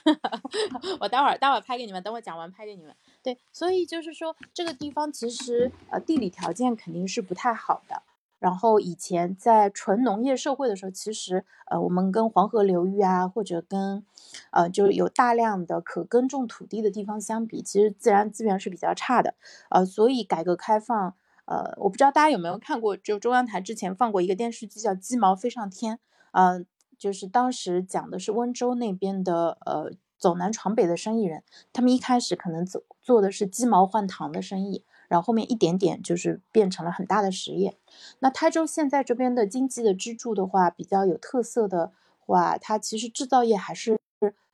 [1.00, 2.96] 我待会儿待会儿拍给你们，等我讲完拍给你们。
[3.22, 8.04] 对，所以就是说这个地方其实呃地理条件肯定是不太好的。
[8.40, 14.06] 然后以前在纯农业社会的时候，其实呃我们跟黄河流域啊，或者跟
[14.52, 19.34] 呃就有大量的可耕种土地的地方相比，其实自然资源是比较差的。
[19.70, 25.96] 呃，所以改革开放，呃，我不知道大家有没有看过，就中央台之前放过一个电视剧叫《鸡毛飞上天》，
[26.34, 26.66] 嗯。
[27.04, 37.78] 就是当时讲的是温州那边的呃走南闯北的生意人，他们一开始可能做做的是鸡毛换糖的生意，然后后面一点点就是变成了很大的实业。
[38.20, 44.00] 那台州现在这边的经济的支柱的话，比较有特色的话，它其实制造业还是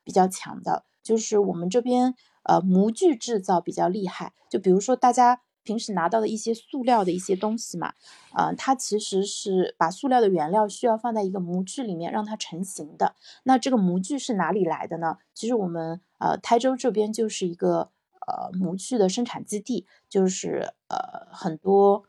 [0.03, 5.41] 比较强的，就是我们这边呃模具制造比较厉害，就比如说大家。
[5.69, 7.93] 平时拿到的一些塑料的一些东西嘛，
[8.33, 13.13] 呃，它其实是把塑料的原料需要放在一个模具里面让它成型的。
[13.43, 15.19] 那这个模具是哪里来的呢？
[15.35, 17.91] 其实我们呃台州这边就是一个
[18.25, 22.03] 呃模具的生产基地，就是呃很多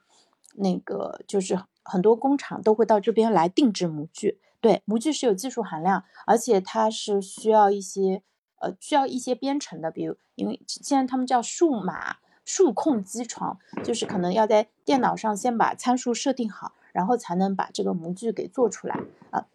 [0.55, 4.41] 那个就是很多工厂都会到这边来定制模具。
[4.63, 8.23] 对，模具是有技术含量，而且它是需要一些
[8.63, 12.17] 呃需要一些编程的，比如因为现在他们叫数码。
[12.53, 18.99] 数控机床就是可能要在电脑上先把参数设定好，然后才能把这个模具给做出来
[19.31, 19.47] 啊。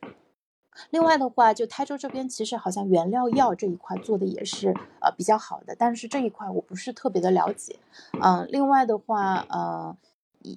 [0.91, 4.69] 另外的话，就台州这边其实好像原料药这一块做的也是
[5.01, 7.75] 呃比较好的，但是这一块我不是特别的了解。
[8.21, 9.97] 嗯，另外的话，呃，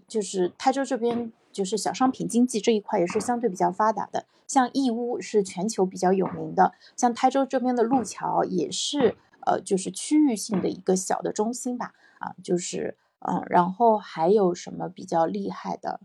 [0.07, 11.94] 就是台州这边就是小商品经济这一块也是相对比较发达的，像义乌是全球比较有名的，像台州这边的路桥也是呃就是区域性的一个小的中心吧。
[12.18, 16.00] 啊，就是嗯，然后还有什么比较厉害的？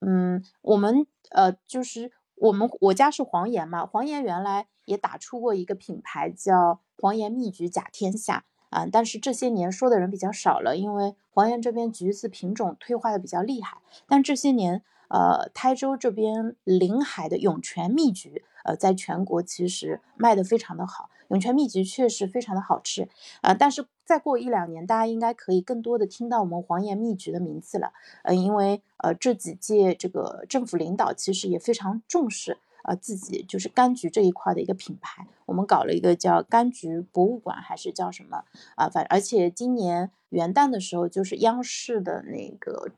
[0.00, 13.78] 嗯，我们呃，就是我们我家是黄岩嘛，黄岩原来也打出过一个品牌叫黄岩蜜橘甲天下啊，但是这些年说的人比较少了，因为黄岩这边橘子品种退化的比较厉害。
[14.06, 21.08] 但这些年，呃，台州这边临海的涌泉蜜橘，呃，在全国其实卖的非常的好。
[21.28, 23.08] 涌泉蜜橘确实非常的好吃
[23.40, 27.92] 啊，但是再过一两年，大家应该可以更多的听到我们黄岩蜜橘的名字了。
[28.22, 38.44] 呃，因为呃这几届这个政府领导其实也非常重视呃自己就是柑橘这一块的一个品牌，我们搞了一个叫柑橘博物馆还是叫什么
[38.76, 38.88] 啊？
[38.90, 42.90] 反而且今年元旦的时候，就是央视的那个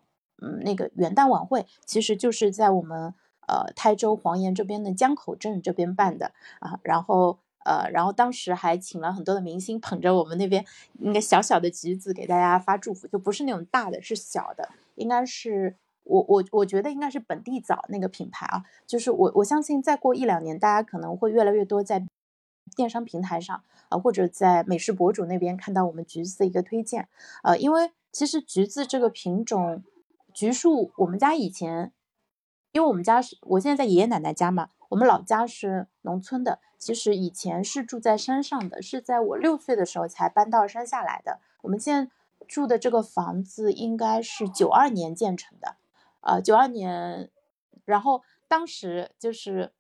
[0.43, 3.15] 嗯那个元旦晚会，其实就是在我们
[3.47, 7.39] 呃台州黄岩这边的江口镇这边办的啊，然后。
[7.67, 10.65] 呃，然后当时还请了很多的明星，捧着我们那边
[11.01, 15.75] 那个小小的橘子给大家发祝福，就不是那种大的，是小的，应该是
[16.05, 22.07] 我我我觉得应该是本地枣那个品牌啊，就是我我相信再过一两年，大家可能会越来越多在
[22.77, 27.09] 电商平台上啊，或者在美食博主那边看到我们橘子的一个推荐，
[27.43, 29.83] 呃，因为其实橘子这个品种，
[30.33, 31.91] 橘树我们家以前，
[32.71, 34.69] 因为我们家是我现在在爷爷奶奶家嘛。
[34.89, 41.41] 我们老家是农村的，其实以前是住在山上的，是在我六岁的时候才搬到山下来的。
[41.63, 42.11] 我们现在
[42.47, 45.77] 住的这个房子应该是九二年建成的，
[46.21, 47.31] 呃，九二年，
[47.85, 49.73] 然后当时就是，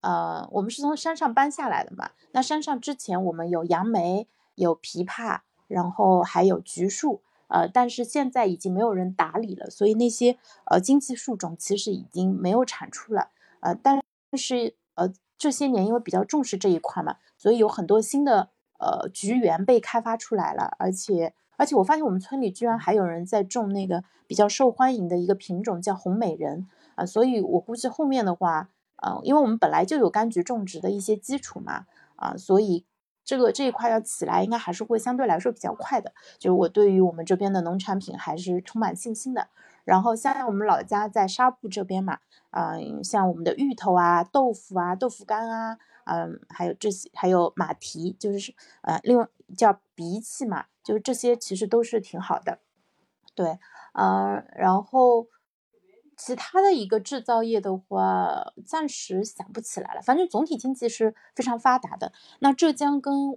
[0.00, 2.10] 呃，我们是从山上搬下来的嘛。
[2.32, 13.99] 那山上之前我们有杨梅，有枇杷，然后还有橘树，呃，但是现在已经没有人打理了，所以那些呃经济树种其实已经没有产出了，呃，但
[14.38, 14.54] 是。
[14.56, 32.84] 但是呃这些年因为比较重视这一块嘛，所以有很多新的呃菊园被开发出来了，而且而且我发现我们村里居然还有人在种那个比较受欢迎的一个品种叫红美人啊，所以我估计后面的话，呃，因为我们本来就有柑橘种植的一些基础嘛，啊，所以
[33.24, 39.48] 这个这一块要起来应该还是会相对来说比较快的，就是我对于我们这边的农产品还是充满信心的。
[39.84, 42.18] 然后像我们老家在沙埠这边嘛。
[42.52, 49.24] 嗯，像我们的芋头啊、豆腐啊、豆腐干啊，嗯，还有这些，还有马蹄，就是呃，另外
[49.56, 52.58] 叫荸荠嘛，就是这些其实都是挺好的。
[53.36, 53.60] 对，
[53.92, 55.28] 呃，然后
[56.16, 60.02] 其他的一个制造业的话，暂时想不起来了。
[60.02, 62.12] 反正总体经济是非常发达的。
[62.40, 63.36] 那浙江跟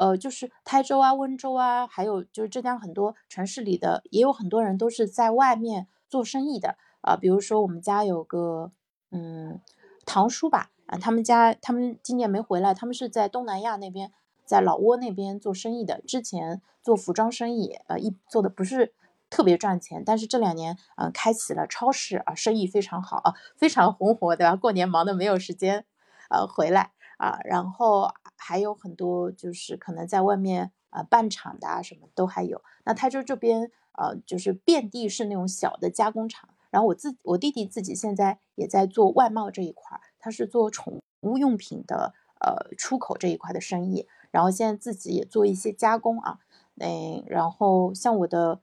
[0.00, 6.78] 呃，就是台州啊、温州啊，还有就是浙江很多城市里的，也有很多人都是在外面做生意的。
[7.02, 8.72] 啊，比如说我们家有个
[9.10, 9.60] 嗯
[10.06, 14.10] 堂叔吧，啊，他们家他们今年没回来，他们是在东南亚那边，
[14.46, 16.00] 在老挝那边做生意的。
[16.06, 18.94] 之前做服装生意，呃，一做的不是
[19.28, 24.56] 特别赚钱，但是这两年嗯开启了超市啊，生意非常好啊，非常红火，对吧？
[24.56, 25.84] 过年忙的没有时间
[26.30, 32.62] 呃回来啊，然后还有很多就是可能在外面啊办厂的啊，什么都还有。
[32.84, 36.48] 那台州这边呃就是遍地是那种小的加工厂。
[36.70, 44.06] 然后我自我弟弟自己现在也在做外贸这一块，他是做宠物用品的，呃，出口这一块的生意。
[44.30, 46.38] 然后现在自己也做一些加工啊，
[46.78, 48.60] 嗯，然后像我的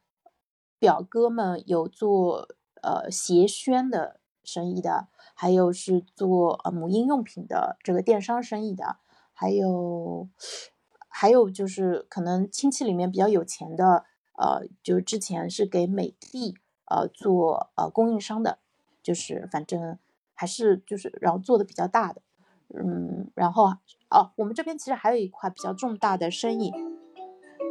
[0.79, 2.47] 表哥们有做
[2.81, 8.95] 呃鞋宣的生意的，还有是做呃母婴用品的这个电商生意的，
[9.39, 10.27] 还有
[11.07, 14.05] 还有就是可能亲戚里面比较有钱的，
[14.37, 16.57] 呃，就之前是给美的。
[16.89, 18.59] 呃，做呃供应商的，
[19.03, 19.99] 就是反正
[20.33, 22.21] 还是就是然后做的比较大的，
[22.69, 23.65] 嗯，然后
[24.09, 26.71] 哦，我们这边其实还有一块比较重大的生意，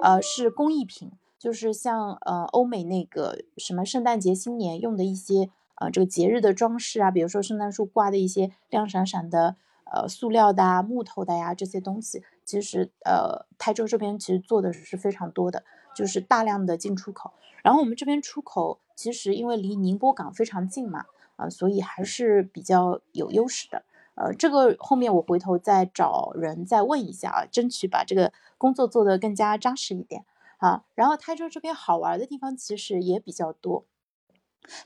[0.02, 9.56] 呃，是工艺品，就是像呃欧美那个什么圣诞节、新年用的一些呃这个节日的装饰啊，比如说圣诞树挂的一些亮闪闪的
[9.90, 17.32] 呃塑料的啊、木头的呀这些东西，其实呃台州这边其实做的是非常多的，就是大量的进出口。
[17.62, 23.84] 然后我们这边出口其实因为离宁波港非常近嘛，啊，所以还是比较有优势的。
[24.14, 30.24] 呃，这个后面我回头再找人再问一下啊，争取把这个工作做得更加扎实一点
[30.56, 30.84] 啊。
[30.94, 33.84] 然后台州这边好玩的地方其实也比较多，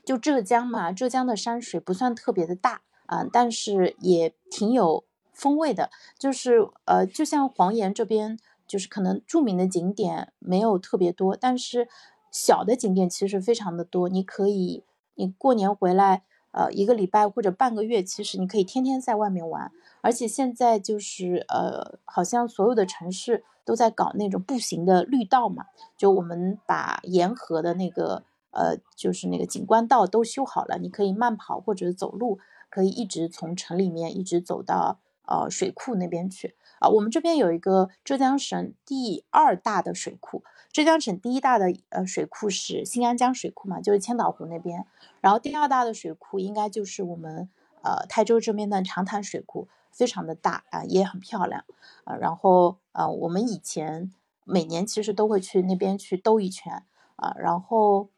[0.03, 2.81] 就浙江嘛，浙江的山水不算特别的大
[3.11, 5.91] 啊，但是也挺有风味的。
[6.17, 11.89] 就是呃，就像黄岩这边，就是可能著名的景点没有特别多，但是。
[12.33, 19.69] 小的景点其实非常的多，你可以，你过年回来，呃，一个礼拜或者半个月，其实你可以天天在外面玩。
[19.99, 25.65] 而且现在就是，呃，好像所有的城市都在搞那种步行的绿道嘛，
[25.97, 32.39] 就我们把沿河的那个，呃，就是那个景观道都修好了，你可以慢跑或者走路，
[32.71, 36.55] 可以一直从城里面一直走到呃水库那边去。
[36.79, 40.43] 啊，我们这边有一个浙江省第二大的水库。
[40.71, 44.85] 浙江省第一大的呃水库是新安江水库嘛，就是千岛湖那边。
[45.19, 47.49] 然后第二大的水库应该就是我们
[47.83, 51.65] 呃台州这边的长潭水库，非常的大啊，也很漂亮
[52.05, 52.15] 啊。
[52.15, 54.11] 然后呃我们以前
[54.45, 56.83] 每年其实都会去那边去兜一圈
[57.17, 57.35] 啊。
[57.37, 58.09] 然后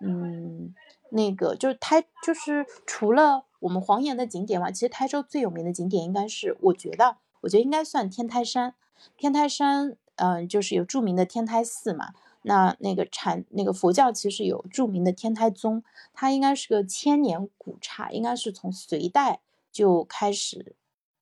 [0.00, 0.74] 嗯，
[1.10, 8.74] 那个就是台就是除了我们黄岩的景点嘛，其实台州最有名的景点应该是我觉得我觉得应该算天台山，
[9.16, 9.96] 天台山。
[10.20, 19.38] 嗯，就是有著名的天台寺嘛，那那个禅那个佛教其实有著名的天台宗，它应该是个千年古刹，应该是从隋代
[19.70, 20.74] 就开始，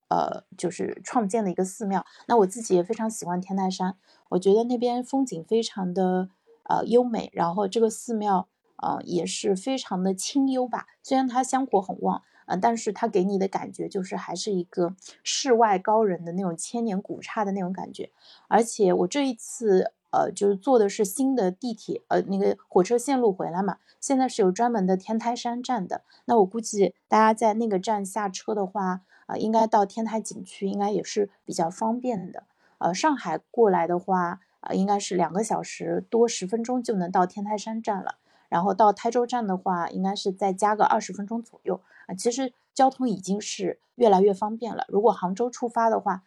[0.08, 2.06] 呃，就是创建的一个寺庙。
[2.26, 3.98] 那我自己也非常喜欢天台山，
[4.30, 6.30] 我觉得那边风景非常的
[6.62, 12.22] 呃优美，然后这个寺庙呃也是非常的清幽吧，虽然它香火很旺。
[12.48, 18.12] 呃，但是它给你的感觉就是还是一个世外高人的那种千年古刹的那种感觉，
[18.46, 32.44] 而且我这一次呃就是坐的是新的地铁呃那个火车线路回来嘛，现在是有专门的天台山站的，那我估计大家在那个站下车的话啊，应该到天台景区应该也是比较方便的。
[32.78, 41.80] 呃，上海过来的话啊，应该是两个小时多十分钟就能到天台山站了，然后到台州站的话，应该是再加个二十分钟左右。
[42.06, 44.84] 啊，其实交通已经是越来越方便了。
[44.88, 46.22] 如果杭州出发的话，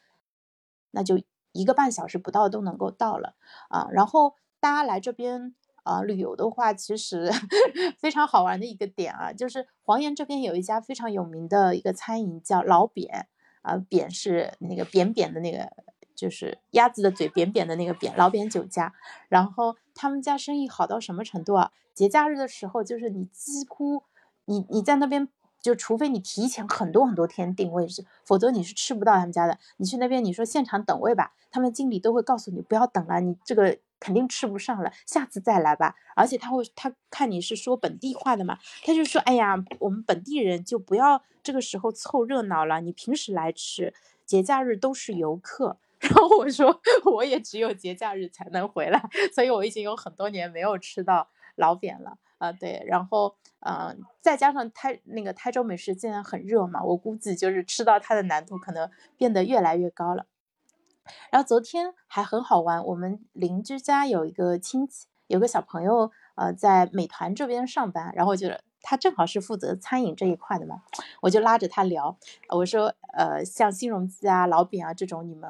[0.91, 3.35] 那就一个半小时不到都能够到了
[3.69, 3.87] 啊。
[3.91, 7.31] 然后大家来这边啊旅游的话，其实
[7.97, 13.27] 非常好玩的一个点啊，就是黄岩这边有一家非常有名的一个餐饮叫老扁
[13.61, 15.71] 啊，扁是那个扁扁的那个，
[16.15, 18.93] 就是鸭子的嘴扁扁的那个扁，老扁酒家。
[19.29, 21.71] 然后他们家生意好到什么程度啊？
[21.99, 24.03] 节假日的时候，就是你几乎
[24.45, 25.27] 你你在那边。
[25.61, 29.59] 就除非你提前很多很多天订位置，否则你是吃不到他们家的。
[29.75, 35.95] 你去那边，你说现场等位吧，他们经理都会告诉你不要等了，你这个肯定吃不上了，下次再来吧。
[36.15, 43.93] 而且他会，他看你是说本地话的嘛，他就说，哎呀，我们本地人就不要这个时候凑热闹了，你平时来吃，
[44.25, 45.77] 节假日都是游客。
[45.99, 46.79] 然后我说，
[47.11, 51.27] 我也只有节假日才能回来，所以我已经有很多年没有吃到
[51.59, 52.17] 老扁了。
[52.39, 60.25] 啊，对，然后，嗯，再加上台那个台州美食现在很热嘛，我估计就是吃到它的难度可能变得越来越高了。
[61.29, 70.83] 然后昨天还很好玩，我们邻居家有一个亲戚，有个小朋友，呃，在美团这边上班，然后就是他正好是负责餐饮这一块的嘛，
[71.23, 72.17] 我就拉着他聊，
[72.55, 75.49] 我说，呃，像新荣记啊、老饼啊这种，你们。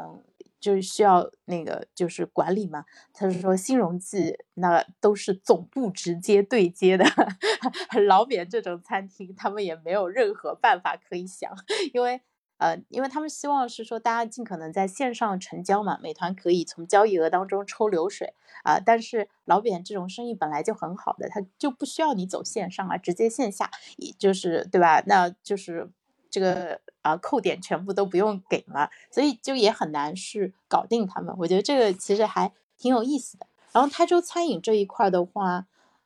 [0.59, 7.05] 就是需要那个就是管理嘛，他是说新荣记那都是总部直接对接的，
[8.07, 11.51] 老扁这种餐厅他们也没有任何办法可以想，
[11.93, 12.21] 因为
[12.57, 18.33] 呃，因为他们希望是说大家尽可能在线上成交嘛，美团可以从交易额当中抽流水
[18.65, 25.01] 啊，但是老扁这种生意本来就很好的，他就不需要你走线上啊，直接线下，也就是对吧？
[25.07, 25.89] 那就是
[26.29, 26.79] 这个。
[27.01, 31.33] 啊，扣点全部都不用给了，所以就也很难去搞定他们。
[31.39, 33.47] 我觉得这个其实还挺有意思的。
[33.71, 35.65] 然后台州餐饮这一块的话，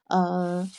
[0.10, 0.72] 嗯，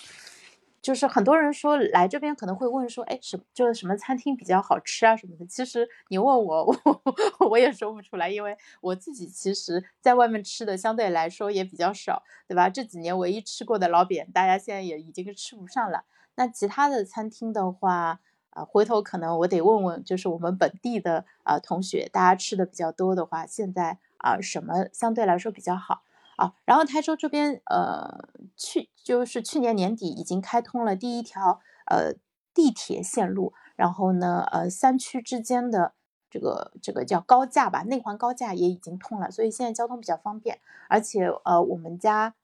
[0.80, 5.44] 就是很多人说来这边可能会问说，哎，什就是什么餐厅比较好吃啊什么的。
[5.46, 12.71] 其实你问我， 我我也说不出来，因为我自己其实在外面吃的相对来说也比较少，对吧？
[12.71, 16.04] 这几年唯一吃过的老扁，大家现在也已经是吃不上了。
[16.37, 18.21] 那其他的餐厅的话，
[18.55, 26.02] 啊，回头可能我得问问，就是我们本地的啊同学，大家吃的比较多的话，现在啊什么相对来说比较好
[26.37, 26.55] 啊。
[26.65, 32.15] 然后台州这边呃去就是去年年底已经开通了第一条呃
[32.55, 35.94] 地铁线路，然后呢呃三区之间的
[36.31, 40.61] 这个这个叫高架吧，内环高架也已经通了，所以现在交通比较方便。
[40.88, 42.35] 而且呃我们家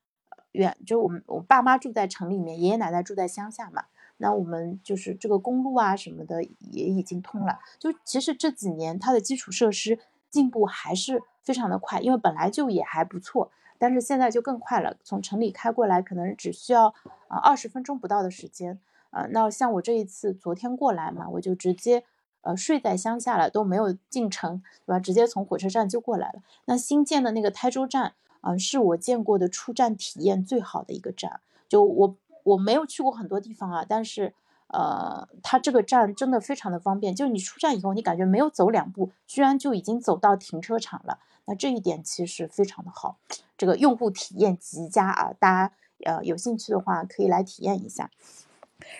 [0.50, 3.84] 远就我们我爸妈住在城里面，爷爷奶奶住在乡下嘛。
[4.22, 9.98] 那我们就是这个公路啊什么的也已经通了，就其实这几年它的基础设施
[10.28, 16.88] 进步还是非常的快，因为本来就也还不错，但是现在就更快了，从城里开过来可能只需要
[17.28, 18.78] 啊二十分钟不到的时间，
[19.10, 22.04] 呃，那像我这一次昨天过来嘛，我就直接
[22.42, 25.00] 呃睡在乡下了，都没有进城，对吧？
[25.00, 26.42] 直接从火车站就过来了。
[26.66, 28.12] 那新建的那个台州站，
[28.42, 32.16] 嗯，是我见过的出站体验最好的一个站，就我。
[32.44, 34.34] 我没有去过很多地方啊，但是，
[34.68, 41.18] 呃，它这个站真的非常的方便，就是你出站以后，你感觉没有走两步，居然就已经走到停车场了。
[41.46, 43.18] 那这一点其实非常的好，
[43.56, 45.32] 这个用户体验极佳啊！
[45.38, 45.74] 大家
[46.04, 48.10] 呃有兴趣的话可以来体验一下。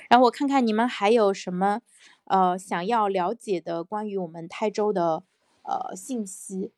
[0.09, 1.80] 然后我看看你们还有什么
[2.24, 5.22] 呃想要了解的关于我们台州的
[5.62, 6.72] 呃信息。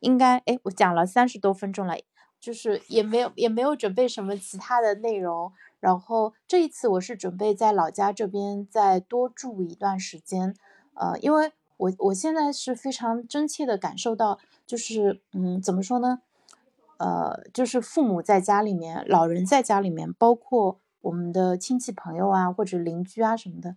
[0.00, 1.94] 应该哎，我讲了三十多分钟了。
[2.42, 10.52] 就是也没有也没有准备什么其他的内容，然后这一次我是准备在老家这边再多住一段时间，
[10.94, 16.20] 呃，因为我我现在是非常真切的感受到，就是嗯，怎么说呢，
[16.96, 23.76] 呃，就是父母在家里面，老人在家里面，包括我们的亲戚朋友啊或者邻居啊什么的，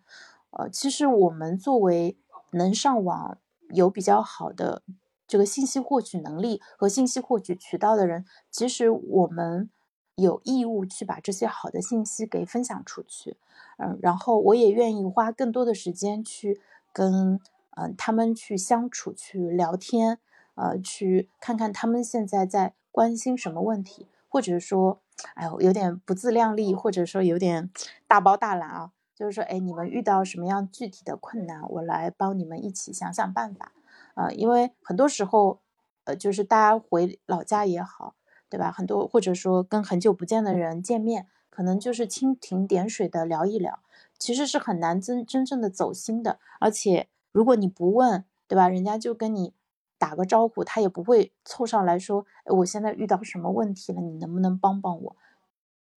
[0.50, 2.18] 呃，其实我们作为
[2.50, 3.38] 能上网
[3.70, 4.82] 有比较好的。
[5.28, 9.70] 这个信息获取能力和信息获取渠道的人，其实我们
[10.16, 13.38] 有义务去把这些好的信息给分享出去，
[13.78, 16.62] 嗯，然后我也愿意花更多的时间去
[16.94, 17.40] 跟
[17.72, 20.20] 嗯他们去相处、去聊天，
[20.56, 25.02] 呃，去看看他们现在在关心什么问题，或者说，
[25.34, 27.70] 哎呦，有点不自量力，或者说有点
[28.08, 33.74] 大包大揽啊，就是说，哎，你们遇到什么样具体的困难，我来帮你们一起想想办法。
[34.16, 35.60] 啊，因为很多时候，
[36.06, 38.16] 呃，就是大家回老家也好，
[38.50, 38.72] 对吧？
[38.72, 43.80] 很多或者说跟很久不见的人见面，可能就是蜻蜓点水的聊一聊，
[44.18, 46.40] 其实是很难真真正的走心的。
[46.60, 48.70] 而且如果你不问，对吧？
[48.70, 49.54] 人家就跟你
[49.98, 55.16] 打个招呼，他也不会凑上来说，我现在遇到什么问题了，你能不能帮帮我？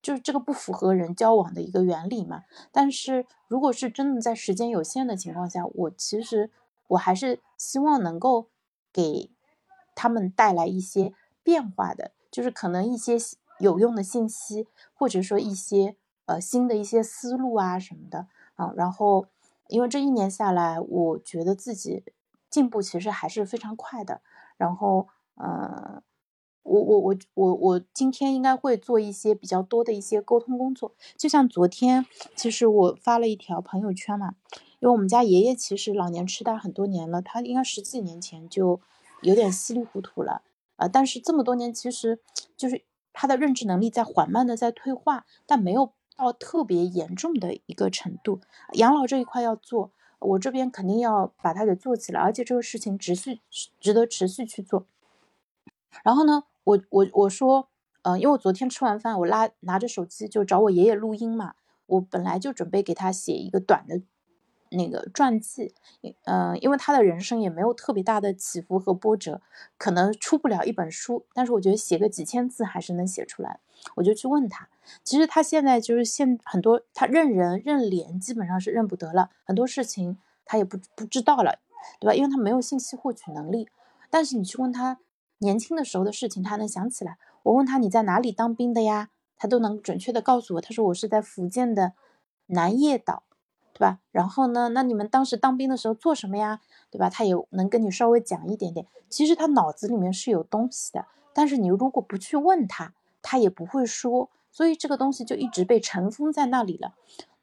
[0.02, 2.42] 就是这个不符合人交往的一个原理嘛。
[2.72, 6.50] 但是如果是真的在时间有限的情况下，我其实。
[6.88, 8.48] 我还是希望能够
[8.92, 9.30] 给
[9.94, 11.12] 他们带来一些
[11.42, 13.16] 变化的，就是可能一些
[13.58, 18.72] 有用的信息，或者说一些呃新的一些思路啊什么的啊。
[18.76, 19.26] 然后，
[19.68, 22.04] 因为这一年下来，我觉得自己
[22.48, 24.20] 进步其实还是非常快的。
[24.56, 26.02] 然后，嗯，
[26.62, 30.94] 我我我我我今天应该会做一些比较多的一些沟通工作。
[31.16, 34.34] 就像昨天，其实我发了一条朋友圈嘛。
[34.80, 38.80] 因为我们家爷爷其实老年痴呆很多年了，他应该十几年前就
[39.22, 40.42] 有点稀里糊涂了，
[40.76, 42.20] 呃，但是这么多年其实
[42.56, 48.40] 就是他的认知能力在缓慢的在退化，但没有到特别严重的一个程度。
[48.74, 53.40] 养老这一块要做，我这边肯定要把它给做起来，而且这个事情持续
[53.80, 54.86] 值得持续去做。
[56.04, 57.68] 然后呢，我我我说，
[58.02, 61.54] 嗯，因为我昨天吃完饭，我拉拿着手机就找我爷爷录音嘛，
[61.86, 64.02] 我本来就准备给他写一个短的。
[64.70, 65.74] 那个传记，
[66.24, 69.40] 嗯，因为他的人生也没有特别大的起伏和波折，
[69.76, 73.60] 可能出不了一本书，但是我觉得写个几千字还是能写出来。
[73.94, 74.68] 我就去问他，
[75.04, 81.60] 其实他现在就是现很多他认人认脸基本上是认不得了，很多事情他也不不知道了，
[82.00, 82.14] 对吧？
[82.14, 83.68] 因为他没有信息获取能力。
[84.10, 84.98] 但是你去问他
[85.38, 87.18] 年轻的时候的事情，他能想起来。
[87.44, 89.10] 我问他你在哪里当兵的呀？
[89.36, 90.60] 他都能准确的告诉我。
[90.60, 91.92] 他说我是在福建的
[92.46, 93.22] 南叶岛。
[93.78, 94.00] 对吧？
[94.10, 94.70] 然后呢？
[94.70, 96.60] 那你们当时当兵的时候做什么呀？
[96.90, 97.08] 对吧？
[97.08, 98.84] 他也能跟你稍微讲一点点。
[99.08, 104.30] 其实他脑子里面是有东西的，但是你如果不去问他，他也不会说。
[104.50, 106.94] 所以这个东西就一直被尘封在那里了。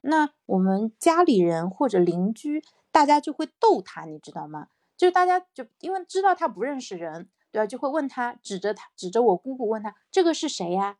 [0.01, 2.61] 那我们家里人或者邻居，
[2.91, 4.67] 大家就会逗他，你知道吗？
[4.97, 7.65] 就大家就因为知道他不认识人，对吧？
[7.65, 10.97] 就会问他，指着他，指着我姑姑问他，这个是谁呀？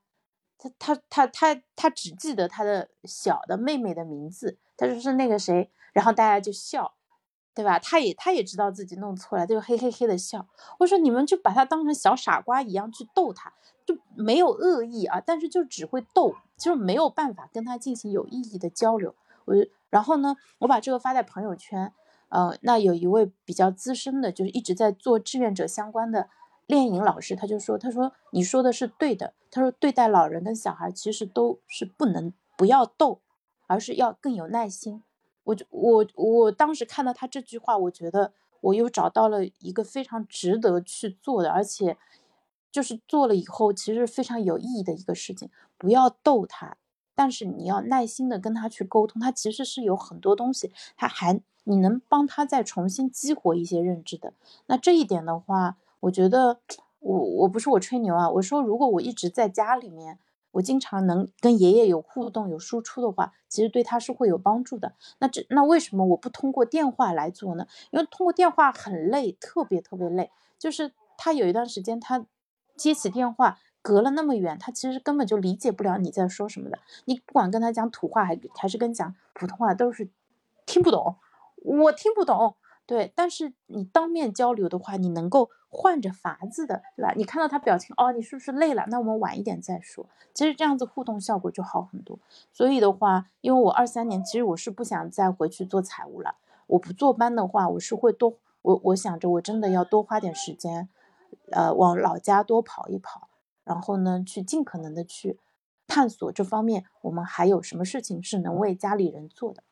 [0.70, 4.58] 他他他他他只记得他的小的妹妹的名字。
[4.78, 6.96] 他说是那个谁，然后大家就笑，
[7.54, 7.80] 对吧？
[7.80, 10.46] 他也他也知道自己弄错了，就嘿嘿嘿的笑。
[10.80, 13.54] 我说你们就把他当成小傻瓜一样去逗他，
[13.86, 19.16] 就没有恶意啊，但是就只会逗，就是没有办法跟他进行有意义的交流。
[19.46, 19.56] 我
[19.90, 21.94] 然后呢，我把这个发在朋友圈，
[22.28, 26.28] 呃，那有一位比较资深的，就是一直在做志愿者相关的
[26.68, 33.22] 练颖老师他就说，他说你说的是对的，他说对待老人跟小孩其实都是不能不要斗，
[33.68, 35.04] 而是要更有耐心。
[35.44, 41.98] 我就我我当时看到他这句话，我觉得我又找到了一个非常值得去做的，而且
[42.72, 45.52] 就是做了以后其实非常有意义的一个事情。
[45.78, 46.78] 不要逗他，
[47.14, 54.34] 但是你要耐心的跟他去沟通，他其实是有很多东西，他还你能帮他再重新激活一些认知的。
[54.66, 56.60] 那这一点的话，我觉得
[57.00, 60.20] 我我不是我吹牛啊，我说如果我一直在家里面。
[60.56, 64.94] 我经常能跟爷爷有互动、有输出的话，其实对他是会有帮助的。
[65.20, 67.68] 那这那为什么我不通过电话来做呢？
[67.92, 70.32] 因为通过电话很累，特别特别累。
[70.58, 72.26] 就是他有一段时间，他
[72.78, 76.80] 接起电话，隔了那么远，他其实根本就理解不了你在说什么的。
[77.04, 80.08] 你不管跟他讲土话，还还是跟讲普通话，都是
[80.66, 81.18] 听不懂。
[81.58, 82.56] 我听不懂。
[82.88, 87.14] 对，但是你当面交流的话，你能够换着法子的，对吧？
[87.16, 88.86] 你看到他表情，哦，你是不是累了？
[88.90, 90.08] 那我们晚一点再说。
[90.34, 92.20] 其实这样子互动效果就好很多。
[92.54, 96.36] 所以的话，因为我二三年其实我是不想再回去做财务了。
[96.68, 100.88] 我不坐班的话，我是会多，我我想着我真的要多花点时间，
[101.52, 103.30] 呃，往老家多跑一跑，
[103.64, 105.40] 然后呢，去尽可能的去
[105.88, 109.64] 探索这方面，我们还有什么事情是能为家里人做的。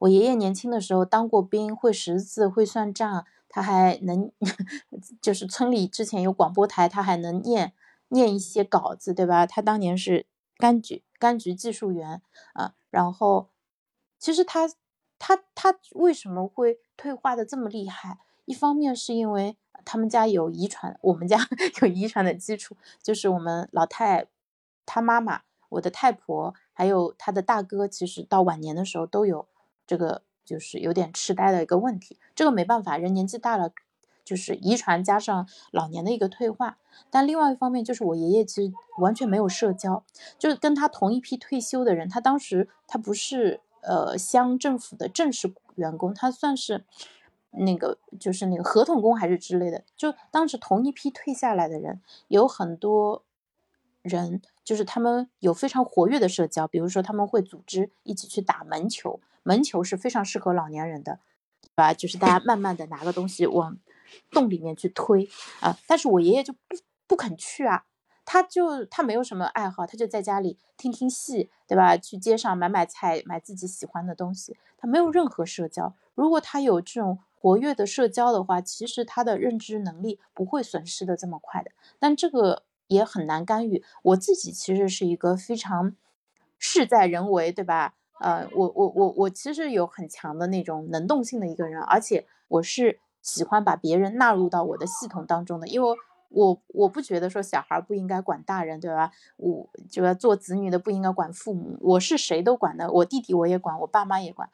[0.00, 4.30] 我爷爷年轻的时候当过兵，会识字，会算账，他还能，
[5.22, 7.72] 就是村里之前有广播台，他还能念
[8.08, 9.46] 念一些稿子，对吧？
[9.46, 10.26] 他当年是
[10.58, 12.22] 柑橘柑橘技术员
[12.54, 12.74] 啊。
[12.90, 13.50] 然后，
[14.18, 14.68] 其实他
[15.18, 18.18] 他他为什么会退化的这么厉害？
[18.44, 21.38] 一方面是因为他们家有遗传，我们家
[21.80, 24.26] 有遗传的基础，就是我们老太
[24.84, 29.46] 他妈妈，我的太婆，还有他的大哥，其实到晚年的时候都有。
[29.92, 33.70] 这个就是有点痴呆的一个问题，这个没办法，人年纪大了，
[34.24, 36.78] 就是遗传加上老年的一个退化。
[37.10, 40.02] 但另外一方面，就是我爷爷其实完全没有社交，
[40.38, 46.86] 就是跟他同一批退休的人，他当时他不是呃乡政府的正式员工，他算是
[47.50, 49.84] 那个就是那个合同工还是之类的。
[49.94, 53.24] 就当时同一批退下来的人，有很多
[54.00, 59.20] 人就是他们有非常活跃的社交，比如说他们会组织一起去打门球。
[59.42, 61.20] 门球是非常适合老年人的，
[61.60, 61.94] 对吧？
[61.94, 63.76] 就是大家慢慢的拿个东西往
[64.30, 65.28] 洞里面去推
[65.60, 65.78] 啊。
[65.86, 66.76] 但是我爷爷就不
[67.06, 67.84] 不肯去啊，
[68.24, 71.96] 他就他没有什么爱好，他就在家里听听戏，对吧？
[71.96, 75.94] 去街上买买菜，买自己喜欢的东西，他没有任何社交。
[76.14, 81.72] 如果他有这种活跃的社交的话，其实他的认知能力不会损失的这么快的。
[81.98, 83.82] 但这个也很难干预。
[84.02, 85.96] 我自己其实是一个非常
[86.58, 87.94] 事在人为，对吧？
[88.22, 95.88] 呃，我我我我其实有很强的那种能动性的一个人，而且我是喜欢把别人纳入到我的系统当中的，因为
[96.28, 99.10] 我我不觉得说小孩不应该管大人，对吧？
[99.36, 104.48] 我就要做子女的不应该管父母，我是谁都管的，我弟弟我也管，我爸妈也管，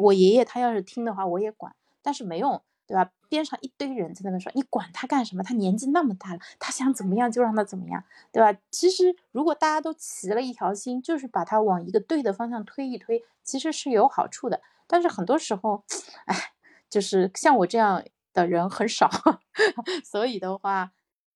[0.00, 2.62] 我爷爷他要是听的话我也管，但是没用。
[2.90, 3.08] 对吧？
[3.28, 5.44] 边上一堆人在那边说：“你管他干什么？
[5.44, 14.60] 他年纪那么大了，他想怎么样就让他怎么样，对吧？”其实，如果大家都齐了一条心，就是把他往一个对的方向推一推，其实是有好处的。
[14.88, 15.84] 但是很多时候，
[16.26, 16.34] 哎，
[16.90, 19.08] 就是像我这样的人很少，
[20.04, 20.90] 所以的话。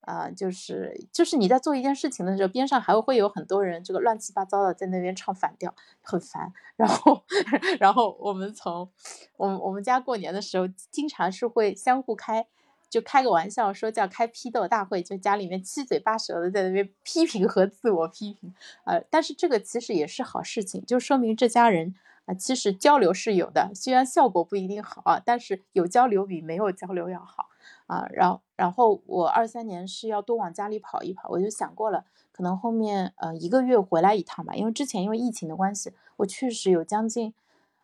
[0.05, 6.53] 啊，就是就是你在做一件事情的时候，边上还会有很多人，这个乱七八糟的在那边唱反调，很烦。
[6.77, 7.23] 然后，
[7.81, 8.91] 然后我们从
[9.37, 12.47] 我们我们家过年的时候，经常是会相互开，
[12.91, 18.55] 就开个玩笑说叫开批斗大会，就家里面七嘴八舌的在那边批评和自我批评。
[18.85, 21.95] 呃，但是这个其实也是好事情，就说明这家人
[22.27, 27.49] 啊，其实交流是有的，虽然效果不一定好啊，但是有交流比没有交流要好。
[27.87, 37.35] 啊，然后然后我二三年是要多往家里跑一跑，我就想过了，可能后面呃一个月回来一趟吧，因为之前因为疫情的关系，我确实有将近，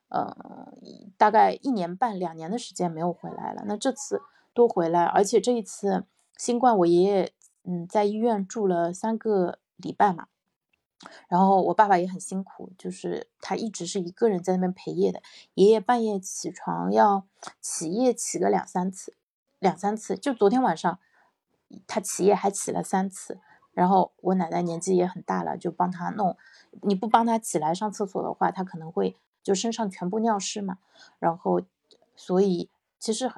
[0.09, 0.73] 呃
[1.17, 3.65] 大概一年半两年的时间没有回来了。
[3.67, 4.23] 那这次
[4.55, 6.05] 多回来，而且这一次
[6.37, 7.33] 新冠，我爷爷
[7.65, 10.29] 嗯在医院住了三个礼拜嘛，
[11.29, 15.21] 然后我爸爸也很辛苦，就是他一直是一个人在那边陪夜的，
[15.55, 17.27] 爷爷半夜起床要
[17.61, 19.17] 起夜起个两三次。
[19.61, 20.99] 两三次，就昨天晚上，
[21.87, 23.39] 他起夜还起了三次。
[23.73, 26.37] 然后我奶奶年纪也很大了，就帮他弄。
[26.83, 30.79] 你不帮他起来上厕所的话，他可能会就身上全部尿湿嘛。
[31.21, 31.63] 然后，
[32.17, 33.31] 所以其实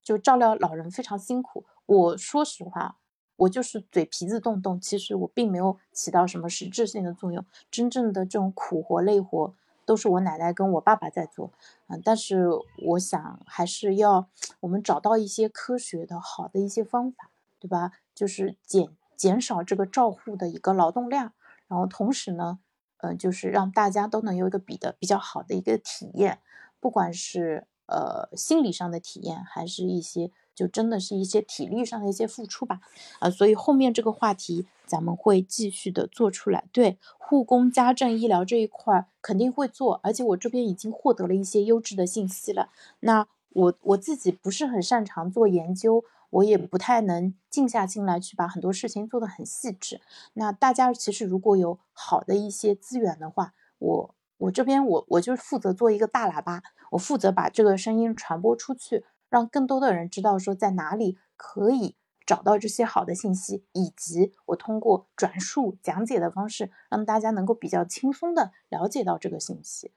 [0.00, 1.64] 就照料老人非常辛苦。
[1.86, 2.98] 我说实话，
[3.34, 7.44] 我就是嘴皮子动动，其实我并没有起到什么实质性的作用。
[7.68, 9.54] 真正的这种苦活累活。
[9.90, 11.50] 都是我奶奶跟我爸爸在做，
[11.88, 12.46] 嗯，但是
[12.86, 14.28] 我想还是要
[14.60, 17.90] 我们找到一些科学的好的一些方法，对吧？
[18.14, 21.32] 就是减减少这个照护的一个劳动量，
[21.66, 22.60] 然后同时呢，
[22.98, 26.38] 嗯，就是让大家都能有一个比的比较好的一个体验，
[26.78, 30.30] 不管是呃心理上的体验，还是一些。
[30.60, 32.82] 就真的是一些体力上的一些付出吧，
[33.18, 36.68] 啊，所以后面这个话题咱们会继续的做出来。
[36.70, 42.68] 对护工、家政、医疗这一块肯定会做，而且我这边已经获得了一些优质的信息了。
[43.00, 50.02] 那我我自己不是很擅长做研究，我也不太能静下心来去把很多事情做得很细致。
[50.34, 59.06] 那大家其实如果有好的一些资源的话，我我这边我我就负责做一个大喇叭，我负责把这个声音传播出去。
[59.30, 69.92] 让更多的人知道说在哪里可以找到这些好的信息，以及我通过转述讲解的方式，让大家能够比较轻松的了解到这个信息，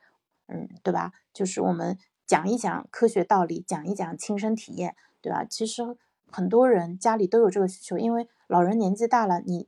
[0.47, 1.11] 嗯，对吧？
[1.34, 5.43] 就是我们讲一讲科学道理，讲一讲亲身体验，对吧？
[5.43, 5.84] 其实
[6.31, 9.67] 很多人家里都有这个需求，因为老人年纪大了，你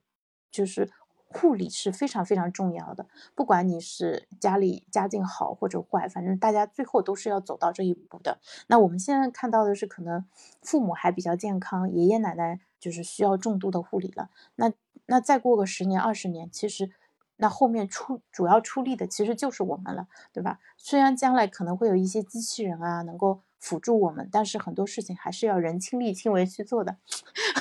[0.49, 0.89] 就是。
[1.27, 8.39] 护理是非常非常重要的，不管你是家里家境好或者坏，反正大家最后都是要走到这一步的。
[8.67, 10.25] 那我们现在看到的是，可能
[10.61, 14.29] 父母还比较健康，爷爷奶奶就是需要重度的护理了。
[14.55, 14.71] 那
[15.07, 16.91] 那再过个十年二十年，其实
[17.37, 20.59] 那后面出主要出力的其实就是我们了，对吧？
[20.77, 23.41] 虽然将来可能会有一些机器人啊能够。
[23.59, 26.97] 辅助我们，但是很多事情还是要人亲力亲为去做的。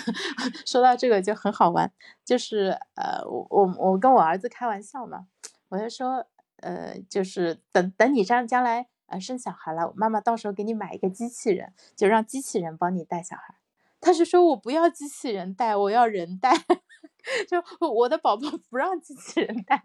[0.66, 1.90] 说到这个就很好玩，
[2.24, 5.26] 就是呃，我我我跟我儿子开玩笑嘛，
[5.70, 6.26] 我就说，
[6.56, 13.54] 呃，就是等等你将将来呃生小孩了，妈妈到时候给你买一个机器人，就让机器人帮你带小孩。
[14.00, 16.52] 他是说我不要机器人带，我要人带，
[17.48, 19.84] 就我的宝宝不让机器人带。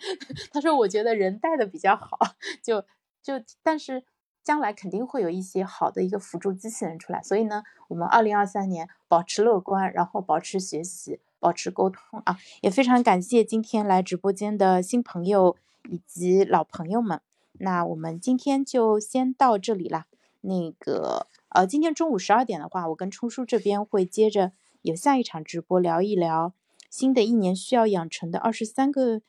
[0.50, 2.18] 他说我觉得人带的比较好，
[2.62, 2.80] 就
[3.22, 4.04] 就但是。
[4.48, 15.54] 将来肯定会有一些好的一个辅助机器人出来，所以呢，我们二零二三年保持乐观，然后保持学习，保持沟通啊，也非常感谢今天来直播间的新朋友
[15.90, 17.20] 以及老朋友们。
[17.58, 20.06] 那我们今天就先到这里啦。
[20.40, 26.54] 那个呃，今天中午十二点的话，我跟冲叔这边会接着有下一场直播，聊一聊
[26.88, 29.20] 新的一年需要养成的二十三个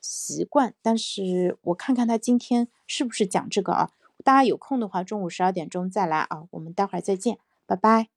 [0.00, 0.74] 习惯。
[0.82, 3.90] 但是我看看他今天是不是讲这个啊？
[4.24, 6.44] 大家有空的话，中午十二点钟再来啊！
[6.50, 8.15] 我们待会儿再见，拜拜。